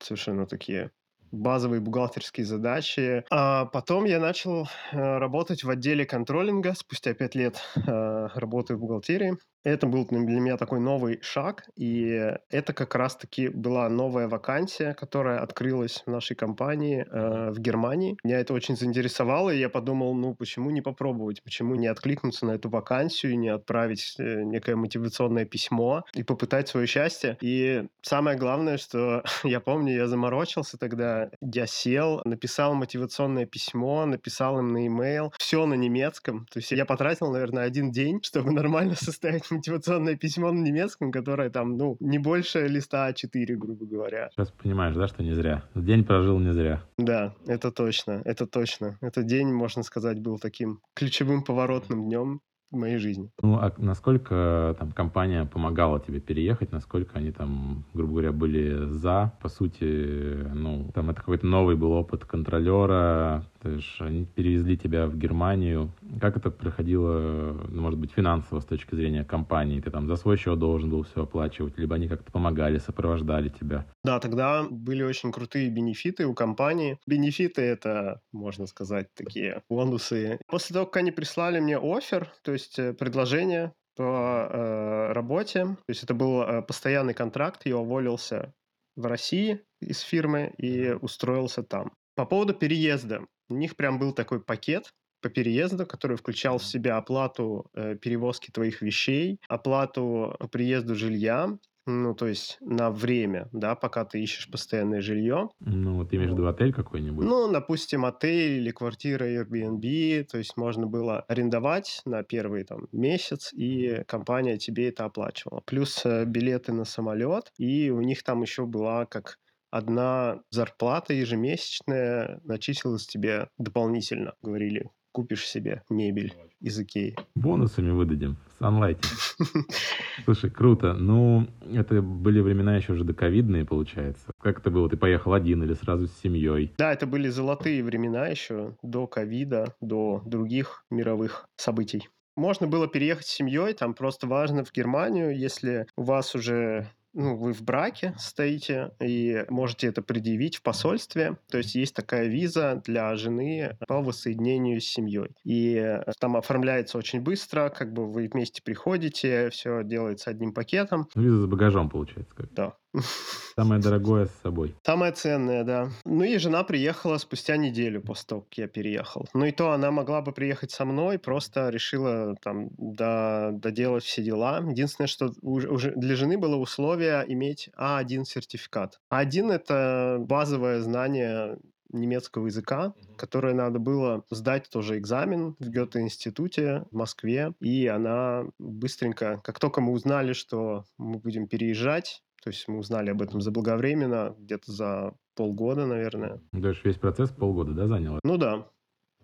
совершенно 0.01 0.47
такие 0.47 0.91
базовые 1.33 1.81
бухгалтерские 1.81 2.47
задачи. 2.47 3.25
А 3.31 3.67
потом 3.67 4.05
я 4.05 4.19
начал 4.21 4.69
э, 4.93 5.19
работать 5.19 5.65
в 5.65 5.71
отделе 5.71 6.05
контролинга 6.05 6.75
спустя 6.75 7.15
пять 7.15 7.35
лет 7.35 7.61
э, 7.77 8.29
работы 8.35 8.77
в 8.77 8.81
бухгалтерии. 8.81 9.37
Это 9.69 9.87
был 9.87 10.07
для 10.07 10.19
меня 10.19 10.57
такой 10.57 10.81
новый 10.81 11.19
шаг, 11.21 11.65
и 11.77 12.35
это 12.49 12.73
как 12.73 12.95
раз-таки 12.95 13.49
была 13.49 13.87
новая 13.91 14.27
вакансия, 14.27 14.95
которая 14.95 15.41
открылась 15.41 16.03
в 16.07 16.11
нашей 16.11 16.35
компании 16.35 17.07
э, 17.07 17.51
в 17.51 17.61
Германии. 17.61 18.17
Меня 18.25 18.41
это 18.41 18.55
очень 18.55 18.79
заинтересовало, 18.79 19.51
и 19.51 19.59
я 19.59 19.69
подумал, 19.69 20.15
ну 20.15 20.35
почему 20.35 20.71
не 20.71 20.81
попробовать, 20.81 21.43
почему 21.43 21.75
не 21.75 21.87
откликнуться 21.87 22.47
на 22.47 22.53
эту 22.53 22.71
вакансию, 22.71 23.39
не 23.39 23.51
отправить 23.51 24.15
э, 24.19 24.43
некое 24.43 24.75
мотивационное 24.75 25.45
письмо 25.45 26.03
и 26.15 26.23
попытать 26.23 26.69
свое 26.69 26.87
счастье. 26.87 27.37
И 27.43 27.85
самое 28.01 28.39
главное, 28.39 28.79
что 28.79 29.23
я 29.45 29.61
помню, 29.61 29.95
я 29.95 30.07
заморочился 30.07 30.79
тогда, 30.79 31.31
я 31.43 31.67
сел, 31.67 32.23
написал 32.25 32.75
мотивационное 32.75 33.45
письмо, 33.45 34.07
написал 34.07 34.61
им 34.61 34.73
на 34.73 34.85
e-mail, 34.85 35.31
все 35.39 35.67
на 35.67 35.75
немецком. 35.75 36.47
То 36.51 36.59
есть 36.59 36.71
я 36.71 36.87
потратил, 36.87 37.31
наверное, 37.31 37.65
один 37.65 37.91
день, 37.91 38.21
чтобы 38.23 38.51
нормально 38.51 38.95
составить 38.95 39.51
мотивационное 39.59 40.17
письмо 40.17 40.53
на 40.53 40.63
немецком, 40.63 41.13
которое 41.13 41.51
там, 41.51 41.77
ну, 41.77 41.97
не 42.01 42.19
больше 42.19 42.67
листа 42.69 43.11
А4, 43.11 43.55
грубо 43.57 43.87
говоря. 43.87 44.31
Сейчас 44.33 44.51
понимаешь, 44.51 44.95
да, 44.95 45.09
что 45.09 45.23
не 45.23 45.35
зря. 45.35 45.63
День 45.75 46.05
прожил 46.05 46.39
не 46.39 46.53
зря. 46.53 46.83
Да, 46.97 47.35
это 47.47 47.71
точно, 47.71 48.23
это 48.25 48.47
точно. 48.47 48.99
Этот 49.01 49.27
день, 49.27 49.53
можно 49.53 49.83
сказать, 49.83 50.21
был 50.21 50.39
таким 50.39 50.81
ключевым 50.95 51.43
поворотным 51.43 52.05
днем 52.05 52.41
в 52.71 52.77
моей 52.77 52.99
жизни. 52.99 53.31
Ну, 53.43 53.55
а 53.55 53.73
насколько 53.79 54.77
там 54.79 54.93
компания 54.93 55.45
помогала 55.47 56.01
тебе 56.01 56.21
переехать, 56.21 56.71
насколько 56.73 57.19
они 57.19 57.33
там, 57.33 57.85
грубо 57.95 58.13
говоря, 58.13 58.33
были 58.33 58.87
за, 58.91 59.33
по 59.41 59.49
сути, 59.49 60.47
ну, 60.55 60.91
там 60.95 61.11
это 61.11 61.21
какой-то 61.21 61.47
новый 61.47 61.77
был 61.77 61.93
опыт 61.93 62.25
контролера, 62.25 63.45
то 63.61 63.71
есть 63.71 64.01
они 64.01 64.25
перевезли 64.25 64.77
тебя 64.77 65.07
в 65.07 65.17
Германию. 65.17 65.91
Как 66.21 66.37
это 66.37 66.51
проходило, 66.51 67.67
ну, 67.69 67.83
может 67.83 67.99
быть, 67.99 68.13
финансово 68.13 68.61
с 68.61 68.65
точки 68.65 68.95
зрения 68.95 69.25
компании? 69.25 69.81
Ты 69.81 69.91
там 69.91 70.07
за 70.07 70.17
свой 70.17 70.37
счет 70.37 70.59
должен 70.59 70.91
был 70.91 71.03
все 71.03 71.23
оплачивать, 71.23 71.77
либо 71.79 71.97
они 71.97 72.09
как-то 72.09 72.31
помогали, 72.31 72.79
сопровождали 72.79 73.49
тебя? 73.49 73.87
Да, 74.05 74.21
тогда 74.21 74.65
были 74.71 75.03
очень 75.03 75.33
крутые 75.33 75.71
бенефиты 75.71 76.27
у 76.27 76.35
компании. 76.35 76.99
Бенефиты— 77.07 77.63
это, 77.63 78.21
можно 78.33 78.67
сказать, 78.67 79.09
такие 79.15 79.63
бонусы. 79.69 80.39
После 80.47 80.75
того, 80.75 80.87
как 80.87 80.99
они 80.99 81.11
прислали 81.11 81.61
мне 81.61 81.79
офер, 81.79 82.33
то 82.43 82.53
есть 82.53 82.79
э, 82.79 82.93
предложение 82.93 83.73
по 83.97 84.49
э, 84.49 85.13
работе, 85.13 85.65
то 85.65 85.89
есть 85.89 86.05
это 86.05 86.15
был 86.15 86.43
э, 86.43 86.63
постоянный 86.63 87.15
контракт, 87.15 87.67
я 87.67 87.77
уволился 87.79 88.55
в 88.95 89.07
России 89.07 89.61
из 89.81 90.01
фирмы 90.01 90.53
и 90.59 90.93
устроился 90.93 91.63
там. 91.63 91.93
По 92.15 92.25
поводу 92.25 92.55
переезда. 92.55 93.27
У 93.49 93.55
них 93.55 93.77
прям 93.77 93.99
был 93.99 94.13
такой 94.13 94.41
пакет 94.41 94.93
по 95.21 95.29
переезду, 95.29 95.87
который 95.87 96.17
включал 96.17 96.59
в 96.59 96.65
себя 96.65 96.97
оплату 96.97 97.71
э, 97.75 97.97
перевозки 97.97 98.51
твоих 98.51 98.83
вещей, 98.83 99.41
оплату 99.49 100.37
приезду 100.53 100.95
жилья, 100.95 101.59
ну, 101.89 102.15
то 102.15 102.27
есть 102.27 102.59
на 102.61 102.91
время, 102.91 103.49
да, 103.53 103.75
пока 103.75 104.05
ты 104.05 104.23
ищешь 104.23 104.51
постоянное 104.51 105.01
жилье. 105.01 105.49
Ну, 105.61 105.97
вот 105.97 106.13
имеешь 106.13 106.31
в 106.31 106.35
виду 106.35 106.47
отель 106.47 106.73
какой-нибудь? 106.73 107.25
Ну, 107.25 107.51
допустим, 107.51 108.05
отель 108.05 108.59
или 108.59 108.71
квартира 108.71 109.25
Airbnb, 109.25 110.25
то 110.25 110.37
есть 110.37 110.57
можно 110.59 110.87
было 110.87 111.21
арендовать 111.23 112.03
на 112.05 112.23
первый 112.23 112.65
там 112.65 112.89
месяц, 112.93 113.53
и 113.55 114.03
компания 114.07 114.59
тебе 114.59 114.91
это 114.91 115.07
оплачивала. 115.07 115.63
Плюс 115.65 116.05
э, 116.05 116.27
билеты 116.27 116.73
на 116.73 116.85
самолет, 116.85 117.53
и 117.57 117.89
у 117.91 118.03
них 118.03 118.23
там 118.23 118.43
еще 118.43 118.67
была 118.67 119.07
как 119.07 119.39
одна 119.71 120.41
зарплата 120.51 121.15
ежемесячная 121.15 122.41
начислилась 122.45 123.07
тебе 123.07 123.49
дополнительно. 123.59 124.35
Говорили, 124.43 124.91
купишь 125.13 125.47
себе 125.47 125.83
мебель 125.91 126.35
из 126.61 126.79
Икеи. 126.79 127.17
Бонусами 127.35 127.91
выдадим 127.91 128.37
в 128.59 128.63
Sunlight. 128.63 129.05
Слушай, 130.25 130.51
круто. 130.51 130.95
Ну, 130.95 131.47
это 131.73 132.03
были 132.03 132.41
времена 132.41 132.77
еще 132.77 132.93
уже 132.93 133.05
доковидные, 133.05 133.65
получается. 133.65 134.31
Как 134.41 134.61
это 134.61 134.71
было? 134.71 134.89
Ты 134.89 134.97
поехал 134.97 135.33
один 135.33 135.63
или 135.63 135.75
сразу 135.75 136.07
с 136.07 136.19
семьей? 136.23 136.75
Да, 136.79 136.93
это 136.93 137.07
были 137.07 137.29
золотые 137.29 137.83
времена 137.83 138.27
еще 138.29 138.77
до 138.83 139.07
ковида, 139.07 139.75
до 139.81 140.23
других 140.25 140.85
мировых 140.91 141.49
событий. 141.57 142.09
Можно 142.37 142.69
было 142.69 142.87
переехать 142.87 143.27
с 143.27 143.33
семьей, 143.33 143.75
там 143.75 143.95
просто 143.95 144.29
важно 144.29 144.65
в 144.65 144.73
Германию, 144.73 145.37
если 145.37 145.89
у 145.97 146.05
вас 146.05 146.37
уже 146.37 146.89
ну, 147.19 147.37
вы 147.37 147.53
в 147.53 147.63
браке 147.63 148.15
стоите 148.17 148.93
и 149.01 149.45
можете 149.49 149.89
это 149.89 150.03
предъявить 150.03 150.57
в 150.57 150.63
посольстве. 150.63 151.37
То 151.51 151.59
есть 151.59 151.75
есть 151.75 151.95
такая 151.95 152.29
виза 152.29 152.81
для 152.85 153.15
жены 153.17 153.77
по 153.89 154.01
воссоединению 154.01 154.81
с 154.81 154.85
семьей. 154.85 155.35
И 155.45 155.99
там 156.21 156.37
оформляется 156.37 156.97
очень 156.97 157.21
быстро, 157.21 157.71
как 157.71 157.93
бы 157.93 158.11
вы 158.11 158.29
вместе 158.33 158.63
приходите, 158.63 159.51
все 159.51 159.83
делается 159.83 160.31
одним 160.31 160.55
пакетом. 160.55 161.09
Виза 161.17 161.43
с 161.43 161.47
багажом, 161.47 161.91
получается. 161.91 162.35
Как. 162.37 162.53
Да. 162.53 162.75
Самое 163.57 163.81
дорогое 163.81 164.27
с 164.27 164.43
собой. 164.43 164.75
Самое 164.85 165.13
ценное, 165.13 165.65
да. 165.65 165.91
Ну 166.05 166.25
и 166.25 166.39
жена 166.39 166.65
приехала 166.65 167.19
спустя 167.19 167.57
неделю 167.57 168.03
после 168.03 168.27
того, 168.27 168.41
как 168.43 168.59
я 168.59 168.69
переехал. 168.69 169.27
Ну 169.35 169.45
и 169.45 169.53
то 169.53 169.73
она 169.73 169.91
могла 169.91 170.23
бы 170.23 170.33
приехать 170.33 170.71
со 170.71 170.85
мной, 170.85 171.19
просто 171.19 171.69
решила 171.69 172.35
там 172.43 172.69
до, 172.79 173.51
доделать 173.53 174.05
все 174.05 174.23
дела. 174.23 174.63
Единственное, 174.69 175.09
что 175.09 175.33
уже 175.43 175.93
для 175.97 176.17
жены 176.17 176.39
было 176.39 176.57
условие 176.57 177.25
иметь 177.29 177.69
А1 177.79 178.25
сертификат. 178.25 179.01
А1— 179.13 179.53
это 179.53 180.19
базовое 180.21 180.81
знание 180.81 181.59
немецкого 181.91 182.47
языка, 182.47 182.89
угу. 182.89 183.15
которое 183.17 183.55
надо 183.55 183.79
было 183.79 184.25
сдать 184.31 184.69
тоже 184.71 184.99
экзамен 184.99 185.57
в 185.59 185.69
Гёте-институте 185.69 186.85
в 186.91 186.97
Москве. 186.97 187.53
И 187.61 187.87
она 187.87 188.45
быстренько, 188.59 189.41
как 189.45 189.59
только 189.59 189.81
мы 189.81 189.93
узнали, 189.93 190.33
что 190.33 190.85
мы 190.99 191.19
будем 191.19 191.49
переезжать, 191.49 192.23
то 192.43 192.51
есть 192.51 192.69
мы 192.69 192.79
узнали 192.79 193.11
об 193.11 193.23
этом 193.23 193.41
заблаговременно, 193.41 194.35
где-то 194.39 194.73
за 194.73 195.15
полгода, 195.35 195.87
наверное. 195.87 196.41
Даже 196.53 196.81
весь 196.85 196.97
процесс 196.97 197.31
полгода, 197.31 197.73
да, 197.73 197.87
занял? 197.87 198.19
Ну 198.23 198.37
да, 198.37 198.69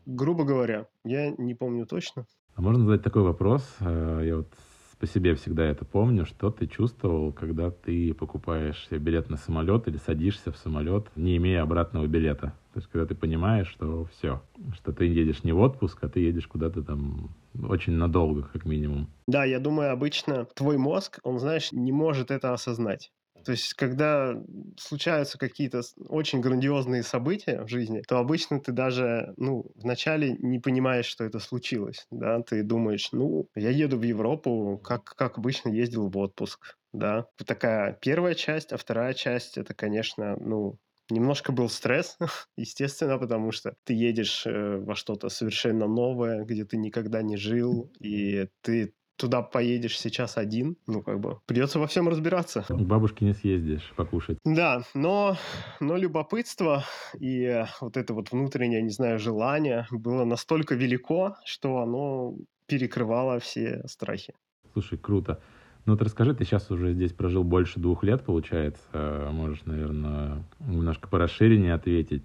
грубо 0.06 0.44
говоря. 0.44 0.86
Я 1.04 1.30
не 1.30 1.54
помню 1.54 1.86
точно. 1.86 2.26
А 2.54 2.62
можно 2.62 2.84
задать 2.84 3.02
такой 3.02 3.22
вопрос? 3.22 3.68
Э, 3.80 4.20
я 4.24 4.36
вот 4.36 4.52
по 4.98 5.06
себе 5.06 5.34
всегда 5.34 5.64
это 5.64 5.84
помню, 5.84 6.26
что 6.26 6.50
ты 6.50 6.66
чувствовал, 6.66 7.32
когда 7.32 7.70
ты 7.70 8.14
покупаешь 8.14 8.86
билет 8.90 9.30
на 9.30 9.36
самолет 9.36 9.88
или 9.88 9.96
садишься 9.96 10.52
в 10.52 10.56
самолет, 10.56 11.06
не 11.16 11.36
имея 11.36 11.62
обратного 11.62 12.06
билета. 12.06 12.54
То 12.72 12.80
есть, 12.80 12.90
когда 12.90 13.06
ты 13.06 13.14
понимаешь, 13.14 13.68
что 13.68 14.06
все, 14.06 14.42
что 14.74 14.92
ты 14.92 15.04
едешь 15.06 15.44
не 15.44 15.52
в 15.52 15.60
отпуск, 15.60 15.98
а 16.02 16.08
ты 16.08 16.20
едешь 16.20 16.46
куда-то 16.46 16.82
там 16.82 17.30
очень 17.68 17.92
надолго, 17.92 18.42
как 18.52 18.64
минимум. 18.64 19.08
Да, 19.28 19.44
я 19.44 19.60
думаю, 19.60 19.92
обычно 19.92 20.44
твой 20.44 20.76
мозг, 20.76 21.20
он, 21.22 21.38
знаешь, 21.38 21.70
не 21.72 21.92
может 21.92 22.30
это 22.30 22.52
осознать. 22.52 23.12
То 23.44 23.52
есть, 23.52 23.74
когда 23.74 24.34
случаются 24.78 25.38
какие-то 25.38 25.82
очень 26.08 26.40
грандиозные 26.40 27.02
события 27.02 27.62
в 27.62 27.68
жизни, 27.68 28.02
то 28.06 28.18
обычно 28.18 28.60
ты 28.60 28.72
даже, 28.72 29.34
ну, 29.36 29.70
вначале 29.74 30.36
не 30.38 30.58
понимаешь, 30.58 31.06
что 31.06 31.24
это 31.24 31.38
случилось, 31.38 32.06
да, 32.10 32.40
ты 32.42 32.62
думаешь, 32.62 33.10
ну, 33.12 33.48
я 33.54 33.70
еду 33.70 33.98
в 33.98 34.02
Европу, 34.02 34.80
как, 34.82 35.04
как 35.04 35.38
обычно 35.38 35.68
ездил 35.70 36.08
в 36.08 36.16
отпуск, 36.16 36.76
да. 36.92 37.26
Такая 37.46 37.92
первая 38.00 38.34
часть, 38.34 38.72
а 38.72 38.76
вторая 38.76 39.14
часть, 39.14 39.58
это, 39.58 39.74
конечно, 39.74 40.36
ну, 40.38 40.78
Немножко 41.10 41.52
был 41.52 41.68
стресс, 41.68 42.16
естественно, 42.56 43.18
потому 43.18 43.52
что 43.52 43.76
ты 43.84 43.92
едешь 43.92 44.46
э, 44.46 44.78
во 44.78 44.94
что-то 44.94 45.28
совершенно 45.28 45.86
новое, 45.86 46.44
где 46.44 46.64
ты 46.64 46.78
никогда 46.78 47.20
не 47.20 47.36
жил, 47.36 47.92
и 48.00 48.48
ты 48.62 48.94
туда 49.16 49.42
поедешь 49.42 49.98
сейчас 49.98 50.36
один, 50.36 50.76
ну, 50.86 51.02
как 51.02 51.20
бы, 51.20 51.38
придется 51.46 51.78
во 51.78 51.86
всем 51.86 52.08
разбираться. 52.08 52.64
К 52.68 52.80
бабушке 52.80 53.24
не 53.24 53.32
съездишь 53.32 53.92
покушать. 53.96 54.38
Да, 54.44 54.82
но, 54.94 55.36
но 55.80 55.96
любопытство 55.96 56.84
и 57.18 57.64
вот 57.80 57.96
это 57.96 58.14
вот 58.14 58.32
внутреннее, 58.32 58.82
не 58.82 58.90
знаю, 58.90 59.18
желание 59.18 59.86
было 59.90 60.24
настолько 60.24 60.74
велико, 60.74 61.36
что 61.44 61.78
оно 61.78 62.34
перекрывало 62.66 63.38
все 63.40 63.82
страхи. 63.86 64.34
Слушай, 64.72 64.98
круто. 64.98 65.40
Ну, 65.86 65.96
ты 65.96 66.04
расскажи, 66.04 66.34
ты 66.34 66.44
сейчас 66.44 66.70
уже 66.70 66.94
здесь 66.94 67.12
прожил 67.12 67.44
больше 67.44 67.78
двух 67.78 68.04
лет, 68.04 68.24
получается. 68.24 69.28
Можешь, 69.30 69.64
наверное, 69.66 70.42
немножко 70.60 71.08
по 71.08 71.18
расширению 71.18 71.74
ответить. 71.74 72.24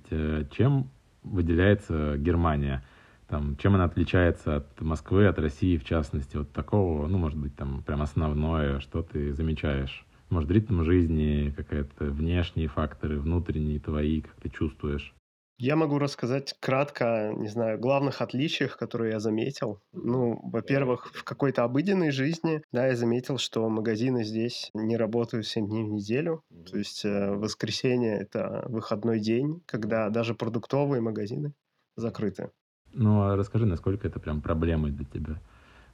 Чем 0.52 0.89
выделяется 1.23 2.15
Германия? 2.17 2.84
Там, 3.29 3.55
чем 3.57 3.75
она 3.75 3.83
отличается 3.83 4.55
от 4.57 4.81
Москвы, 4.81 5.27
от 5.27 5.37
России, 5.37 5.77
в 5.77 5.83
частности? 5.83 6.35
Вот 6.35 6.51
такого, 6.51 7.05
ну, 7.07 7.19
может 7.19 7.37
быть, 7.37 7.55
там 7.55 7.83
прям 7.83 8.01
основное, 8.01 8.79
что 8.79 9.03
ты 9.03 9.33
замечаешь? 9.33 10.05
Может, 10.29 10.49
ритм 10.49 10.83
жизни, 10.83 11.53
какие-то 11.55 12.05
внешние 12.05 12.67
факторы, 12.67 13.19
внутренние 13.19 13.79
твои, 13.79 14.21
как 14.21 14.35
ты 14.41 14.49
чувствуешь? 14.49 15.13
Я 15.61 15.75
могу 15.75 15.99
рассказать 15.99 16.55
кратко, 16.61 17.33
не 17.35 17.49
знаю, 17.49 17.77
главных 17.77 18.21
отличиях, 18.21 18.77
которые 18.77 19.11
я 19.11 19.19
заметил. 19.19 19.81
Ну, 19.91 20.39
во-первых, 20.41 21.11
в 21.13 21.23
какой-то 21.23 21.65
обыденной 21.65 22.11
жизни, 22.11 22.61
да, 22.71 22.87
я 22.87 22.95
заметил, 22.95 23.37
что 23.37 23.67
магазины 23.69 24.23
здесь 24.23 24.71
не 24.73 24.95
работают 24.95 25.45
7 25.45 25.67
дней 25.67 25.83
в 25.83 25.91
неделю. 25.91 26.43
То 26.71 26.77
есть 26.77 27.03
э, 27.03 27.31
воскресенье— 27.31 28.17
это 28.21 28.63
выходной 28.69 29.19
день, 29.19 29.61
когда 29.65 30.09
даже 30.09 30.33
продуктовые 30.33 31.01
магазины 31.01 31.53
закрыты. 31.97 32.51
Ну, 32.93 33.21
а 33.21 33.36
расскажи, 33.36 33.65
насколько 33.65 34.08
это 34.08 34.19
прям 34.19 34.41
проблемой 34.41 34.91
для 34.91 35.06
тебя 35.06 35.39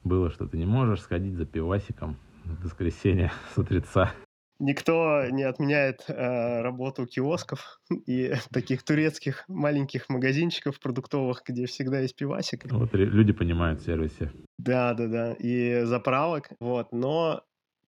было, 0.04 0.30
что 0.30 0.46
ты 0.46 0.56
не 0.56 0.66
можешь 0.66 1.00
сходить 1.00 1.34
за 1.34 1.44
пивасиком 1.44 2.16
в 2.44 2.64
воскресенье 2.64 3.32
с 3.54 3.58
утреца? 3.58 4.12
Никто 4.58 5.26
не 5.30 5.42
отменяет 5.42 6.04
э, 6.08 6.62
работу 6.62 7.06
киосков 7.06 7.78
и 8.06 8.34
таких 8.50 8.82
турецких 8.84 9.44
маленьких 9.48 10.08
магазинчиков 10.08 10.80
продуктовых, 10.80 11.42
где 11.46 11.66
всегда 11.66 12.00
есть 12.00 12.16
пивасик. 12.16 12.64
Вот 12.72 12.94
люди 12.94 13.32
понимают 13.32 13.82
сервисе. 13.82 14.32
Да, 14.58 14.94
да, 14.94 15.08
да. 15.08 15.32
И 15.34 15.82
заправок. 15.84 16.50
Вот. 16.58 16.90
Но 16.92 17.42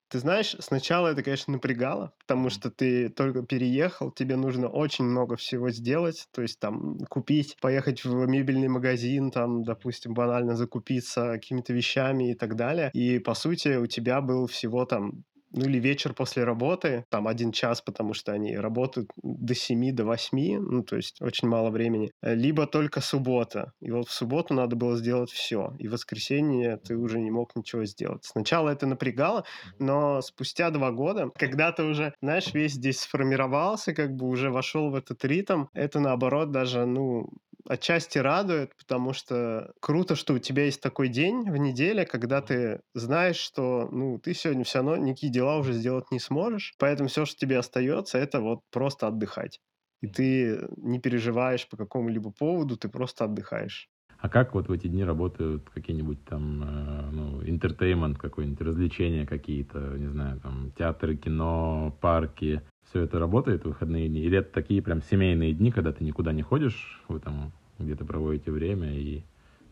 ты 0.09 0.19
знаешь, 0.19 0.57
сначала 0.61 1.09
это, 1.09 1.23
конечно, 1.23 1.53
напрягало, 1.53 2.13
потому 2.19 2.51
что 2.51 2.71
ты 2.71 3.09
только 3.09 3.43
переехал, 3.43 4.11
тебе 4.11 4.37
нужно 4.37 4.69
очень 4.69 5.05
много 5.05 5.37
всего 5.37 5.71
сделать, 5.71 6.27
то 6.33 6.43
есть 6.43 6.59
там 6.61 6.99
купить, 7.09 7.57
поехать 7.61 8.05
в 8.05 8.27
мебельный 8.27 8.69
магазин, 8.69 9.31
там, 9.31 9.63
допустим, 9.65 10.15
банально 10.15 10.57
закупиться 10.57 11.33
какими-то 11.33 11.73
вещами 11.73 12.33
и 12.33 12.35
так 12.35 12.57
далее. 12.57 12.91
И, 12.95 13.19
по 13.19 13.35
сути, 13.35 13.77
у 13.77 13.87
тебя 13.87 14.21
был 14.21 14.47
всего 14.47 14.85
там 14.85 15.25
ну 15.53 15.65
или 15.65 15.79
вечер 15.79 16.15
после 16.15 16.45
работы, 16.45 17.05
там 17.11 17.29
один 17.29 17.53
час, 17.53 17.81
потому 17.81 18.15
что 18.15 18.33
они 18.33 18.57
работают 18.57 19.11
до 19.23 19.55
7, 19.55 19.93
до 19.95 20.05
8, 20.05 20.59
ну 20.61 20.83
то 20.83 20.97
есть 20.97 21.21
очень 21.21 21.49
мало 21.49 21.71
времени, 21.71 22.11
э, 22.23 22.35
либо 22.35 22.67
только 22.67 23.01
суббота. 23.01 23.73
И 23.81 23.91
вот 23.91 24.09
в 24.09 24.13
субботу 24.13 24.55
надо 24.55 24.77
было 24.77 24.97
сделать 24.97 25.31
все, 25.31 25.75
и 25.79 25.89
в 25.89 25.93
воскресенье 25.93 26.77
ты 26.77 26.97
уже 26.97 27.21
не 27.21 27.31
мог 27.31 27.57
ничего 27.57 27.85
сделать. 27.85 28.25
Сначала 28.25 28.71
это 28.71 28.87
напрягало, 28.87 29.45
но 29.79 30.21
спустя 30.23 30.71
два 30.71 30.91
года, 30.93 31.31
когда 31.37 31.73
ты 31.73 31.83
уже, 31.85 32.15
знаешь, 32.23 32.53
весь 32.55 32.73
здесь 32.73 33.01
сформировался, 33.01 33.95
как 33.95 34.15
бы 34.15 34.27
уже 34.29 34.51
вошел 34.51 34.91
в 34.91 34.95
этот 34.95 35.25
ритм, 35.25 35.67
это 35.75 36.01
наоборот 36.01 36.51
даже, 36.51 36.87
ну, 36.87 37.29
отчасти 37.69 38.19
радует, 38.19 38.75
потому 38.77 39.13
что 39.13 39.73
круто, 39.81 40.17
что 40.17 40.35
у 40.35 40.39
тебя 40.39 40.65
есть 40.65 40.81
такой 40.81 41.09
день 41.09 41.51
в 41.51 41.57
неделе, 41.57 42.07
когда 42.07 42.41
ты 42.41 42.81
знаешь, 42.95 43.37
что 43.37 43.89
ну, 43.93 44.19
ты 44.19 44.35
сегодня 44.35 44.65
все 44.65 44.79
равно 44.79 44.97
никакие 44.97 45.33
дела 45.33 45.59
уже 45.59 45.73
сделать 45.73 46.11
не 46.11 46.19
сможешь, 46.19 46.75
поэтому 46.79 47.09
все, 47.09 47.25
что 47.27 47.39
тебе 47.39 47.59
остается, 47.59 48.19
это 48.19 48.41
вот 48.41 48.61
просто 48.71 49.07
отдыхать. 49.07 49.61
И 50.01 50.07
ты 50.07 50.69
не 50.77 50.99
переживаешь 50.99 51.69
по 51.69 51.77
какому-либо 51.77 52.31
поводу, 52.31 52.77
ты 52.77 52.89
просто 52.89 53.25
отдыхаешь. 53.25 53.89
А 54.21 54.29
как 54.29 54.55
вот 54.55 54.69
в 54.69 54.73
эти 54.73 54.89
дни 54.89 55.05
работают 55.05 55.71
какие-нибудь 55.71 56.25
там, 56.25 56.63
э, 56.63 57.11
ну, 57.13 57.43
интертеймент 57.49 58.19
какой-нибудь, 58.19 58.61
развлечения 58.61 59.27
какие-то, 59.27 59.79
не 59.79 60.09
знаю, 60.09 60.41
там, 60.41 60.73
театры, 60.77 61.17
кино, 61.17 61.97
парки? 62.01 62.63
Все 62.91 63.03
это 63.03 63.19
работает 63.19 63.63
в 63.63 63.67
выходные 63.67 64.09
дни? 64.09 64.21
Или 64.21 64.39
это 64.39 64.51
такие 64.51 64.81
прям 64.81 65.03
семейные 65.03 65.53
дни, 65.53 65.71
когда 65.71 65.93
ты 65.93 66.05
никуда 66.05 66.33
не 66.33 66.43
ходишь, 66.43 67.03
вы 67.09 67.21
там 67.21 67.53
где-то 67.79 68.05
проводите 68.05 68.51
время 68.51 68.93
и 68.93 69.23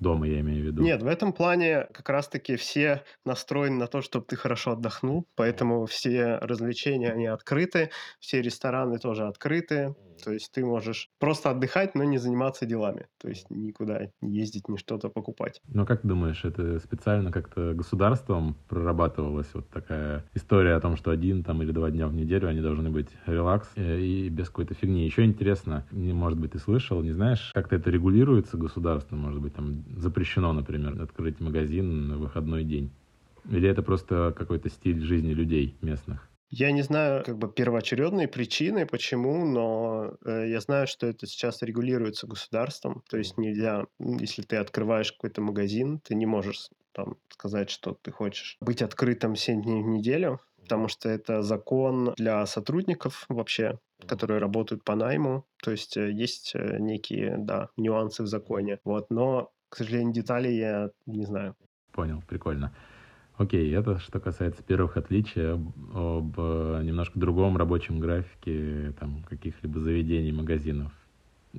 дома, 0.01 0.29
я 0.29 0.41
имею 0.41 0.63
в 0.63 0.67
виду. 0.67 0.83
Нет, 0.83 1.03
в 1.03 1.07
этом 1.07 1.33
плане 1.33 1.87
как 1.93 2.11
раз-таки 2.11 2.57
все 2.57 3.05
настроены 3.25 3.77
на 3.77 3.87
то, 3.87 4.03
чтобы 4.03 4.27
ты 4.27 4.37
хорошо 4.37 4.73
отдохнул, 4.73 5.27
поэтому 5.35 5.87
все 5.87 6.37
развлечения, 6.37 7.11
они 7.11 7.27
открыты, 7.27 7.91
все 8.21 8.43
рестораны 8.43 8.99
тоже 8.99 9.27
открыты, 9.27 9.95
то 10.23 10.33
есть 10.33 10.53
ты 10.53 10.65
можешь 10.65 11.11
просто 11.19 11.51
отдыхать, 11.51 11.95
но 11.95 12.05
не 12.05 12.19
заниматься 12.19 12.67
делами, 12.67 13.07
то 13.19 13.29
есть 13.29 13.51
никуда 13.51 14.11
не 14.21 14.39
ездить, 14.39 14.69
ни 14.69 14.77
что-то 14.77 15.09
покупать. 15.09 15.61
Но 15.69 15.87
как 15.87 16.07
думаешь, 16.07 16.45
это 16.45 16.79
специально 16.81 17.31
как-то 17.33 17.75
государством 17.75 18.57
прорабатывалась 18.69 19.49
вот 19.55 19.69
такая 19.69 20.25
история 20.35 20.75
о 20.75 20.81
том, 20.81 20.97
что 20.97 21.11
один 21.11 21.45
там 21.45 21.63
или 21.63 21.73
два 21.73 21.91
дня 21.91 22.09
в 22.09 22.15
неделю 22.15 22.49
они 22.49 22.61
должны 22.61 22.91
быть 22.91 23.09
релакс 23.27 23.69
э, 23.77 24.01
и 24.01 24.29
без 24.29 24.49
какой-то 24.49 24.75
фигни. 24.75 25.05
Еще 25.05 25.25
интересно, 25.25 25.85
может 25.91 26.39
быть, 26.39 26.53
ты 26.53 26.59
слышал, 26.59 27.03
не 27.03 27.13
знаешь, 27.13 27.51
как-то 27.55 27.77
это 27.77 27.91
регулируется 27.91 28.57
государством, 28.57 29.21
может 29.21 29.41
быть, 29.41 29.55
там 29.55 29.85
запрещено, 29.97 30.53
например, 30.53 31.01
открыть 31.01 31.41
магазин 31.41 32.09
на 32.09 32.19
выходной 32.19 32.65
день? 32.65 32.91
Или 33.51 33.69
это 33.69 33.83
просто 33.83 34.35
какой-то 34.37 34.69
стиль 34.71 35.01
жизни 35.03 35.33
людей 35.33 35.77
местных? 35.81 36.26
Я 36.49 36.71
не 36.71 36.83
знаю 36.83 37.25
как 37.25 37.39
бы 37.39 37.53
первоочередные 37.53 38.29
причины, 38.29 38.87
почему, 38.87 39.45
но 39.45 40.17
э, 40.25 40.49
я 40.49 40.61
знаю, 40.61 40.87
что 40.87 41.07
это 41.07 41.27
сейчас 41.27 41.63
регулируется 41.63 42.27
государством. 42.27 43.03
То 43.09 43.19
есть 43.19 43.37
нельзя, 43.37 43.87
если 43.99 44.43
ты 44.43 44.57
открываешь 44.57 45.13
какой-то 45.13 45.41
магазин, 45.41 45.99
ты 46.01 46.15
не 46.15 46.27
можешь 46.27 46.69
там 46.93 47.17
сказать, 47.29 47.69
что 47.69 47.99
ты 48.01 48.13
хочешь 48.13 48.57
быть 48.61 48.81
открытым 48.81 49.35
7 49.35 49.63
дней 49.63 49.83
в 49.83 49.87
неделю, 49.87 50.41
потому 50.63 50.89
что 50.89 51.09
это 51.09 51.43
закон 51.43 52.15
для 52.17 52.47
сотрудников 52.47 53.27
вообще, 53.29 53.79
которые 54.07 54.39
работают 54.39 54.85
по 54.85 54.95
найму. 54.95 55.45
То 55.63 55.73
есть 55.73 55.97
э, 55.97 56.13
есть 56.13 56.53
э, 56.55 56.79
некие, 56.79 57.37
да, 57.39 57.71
нюансы 57.77 58.23
в 58.23 58.29
законе. 58.29 58.79
Вот, 58.85 59.11
но 59.11 59.51
к 59.69 59.77
сожалению, 59.77 60.13
детали 60.13 60.49
я 60.49 60.91
не 61.07 61.25
знаю. 61.25 61.57
Понял, 61.93 62.23
прикольно. 62.29 62.73
Окей, 63.37 63.71
это 63.75 63.99
что 63.99 64.19
касается 64.19 64.63
первых 64.63 64.97
отличий 64.97 65.53
об, 65.53 65.69
об 65.95 66.35
э, 66.39 66.81
немножко 66.83 67.19
другом 67.19 67.57
рабочем 67.57 68.01
графике 68.01 68.95
там 68.99 69.23
каких-либо 69.29 69.79
заведений, 69.79 70.33
магазинов. 70.33 70.93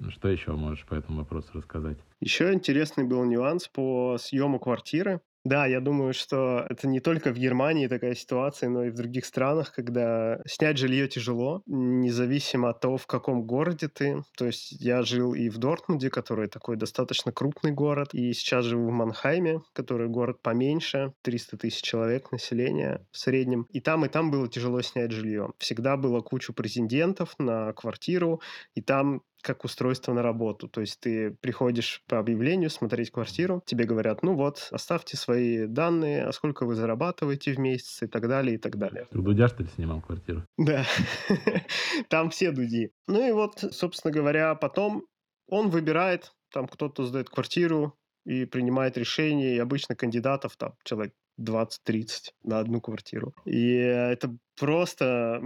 Что 0.09 0.27
еще 0.27 0.51
можешь 0.53 0.85
по 0.85 0.95
этому 0.95 1.19
вопросу 1.19 1.49
рассказать? 1.53 1.97
Еще 2.19 2.53
интересный 2.53 3.03
был 3.03 3.23
нюанс 3.25 3.67
по 3.67 4.17
съему 4.19 4.59
квартиры. 4.59 5.21
Да, 5.47 5.65
я 5.65 5.79
думаю, 5.79 6.13
что 6.13 6.65
это 6.69 6.89
не 6.89 6.99
только 6.99 7.31
в 7.31 7.37
Германии 7.37 7.87
такая 7.87 8.15
ситуация, 8.15 8.67
но 8.67 8.83
и 8.83 8.89
в 8.89 8.95
других 8.95 9.25
странах, 9.25 9.71
когда 9.71 10.41
снять 10.45 10.77
жилье 10.77 11.07
тяжело, 11.07 11.61
независимо 11.67 12.71
от 12.71 12.81
того, 12.81 12.97
в 12.97 13.07
каком 13.07 13.43
городе 13.43 13.87
ты. 13.87 14.23
То 14.35 14.45
есть 14.45 14.73
я 14.73 15.03
жил 15.03 15.33
и 15.33 15.47
в 15.47 15.57
Дортмунде, 15.57 16.09
который 16.09 16.49
такой 16.49 16.75
достаточно 16.75 17.31
крупный 17.31 17.71
город, 17.71 18.09
и 18.13 18.33
сейчас 18.33 18.65
живу 18.65 18.89
в 18.89 18.91
Манхайме, 18.91 19.61
который 19.71 20.09
город 20.09 20.41
поменьше, 20.41 21.13
300 21.21 21.55
тысяч 21.55 21.81
человек 21.81 22.33
населения 22.33 23.07
в 23.11 23.17
среднем. 23.17 23.67
И 23.69 23.79
там, 23.79 24.03
и 24.03 24.09
там 24.09 24.31
было 24.31 24.49
тяжело 24.49 24.81
снять 24.81 25.11
жилье. 25.13 25.53
Всегда 25.59 25.95
было 25.95 26.19
кучу 26.19 26.51
претендентов 26.51 27.35
на 27.39 27.71
квартиру, 27.71 28.41
и 28.75 28.81
там 28.81 29.21
как 29.47 29.63
устройство 29.63 30.13
на 30.13 30.21
работу. 30.21 30.67
То 30.67 30.81
есть 30.81 30.99
ты 30.99 31.31
приходишь 31.31 32.03
по 32.07 32.19
объявлению 32.19 32.69
смотреть 32.69 33.11
квартиру, 33.11 33.63
тебе 33.65 33.85
говорят, 33.85 34.21
ну 34.21 34.35
вот, 34.35 34.67
оставьте 34.71 35.15
свои 35.15 35.67
данные, 35.67 36.25
а 36.25 36.33
сколько 36.33 36.65
вы 36.65 36.75
зарабатываете 36.75 37.53
в 37.53 37.59
месяц 37.59 38.03
и 38.03 38.07
так 38.07 38.27
далее, 38.27 38.55
и 38.55 38.57
так 38.57 38.77
далее. 38.77 39.07
У 39.11 39.21
Дудя, 39.21 39.47
что 39.47 39.63
ли, 39.63 39.69
снимал 39.69 40.01
квартиру? 40.01 40.43
Да, 40.57 40.85
там 42.09 42.29
все 42.29 42.51
Дуди. 42.51 42.91
Ну 43.07 43.25
и 43.25 43.31
вот, 43.31 43.63
собственно 43.71 44.13
говоря, 44.13 44.53
потом 44.55 45.05
он 45.47 45.69
выбирает, 45.69 46.33
там 46.51 46.67
кто-то 46.67 47.05
сдает 47.05 47.29
квартиру, 47.29 47.97
и 48.25 48.43
принимает 48.43 48.97
решение, 48.97 49.55
и 49.55 49.59
обычно 49.59 49.95
кандидатов 49.95 50.57
там 50.57 50.73
человек 50.83 51.13
20-30 51.39 52.31
на 52.43 52.59
одну 52.59 52.81
квартиру. 52.81 53.33
И 53.45 53.71
это 53.75 54.35
просто... 54.57 55.41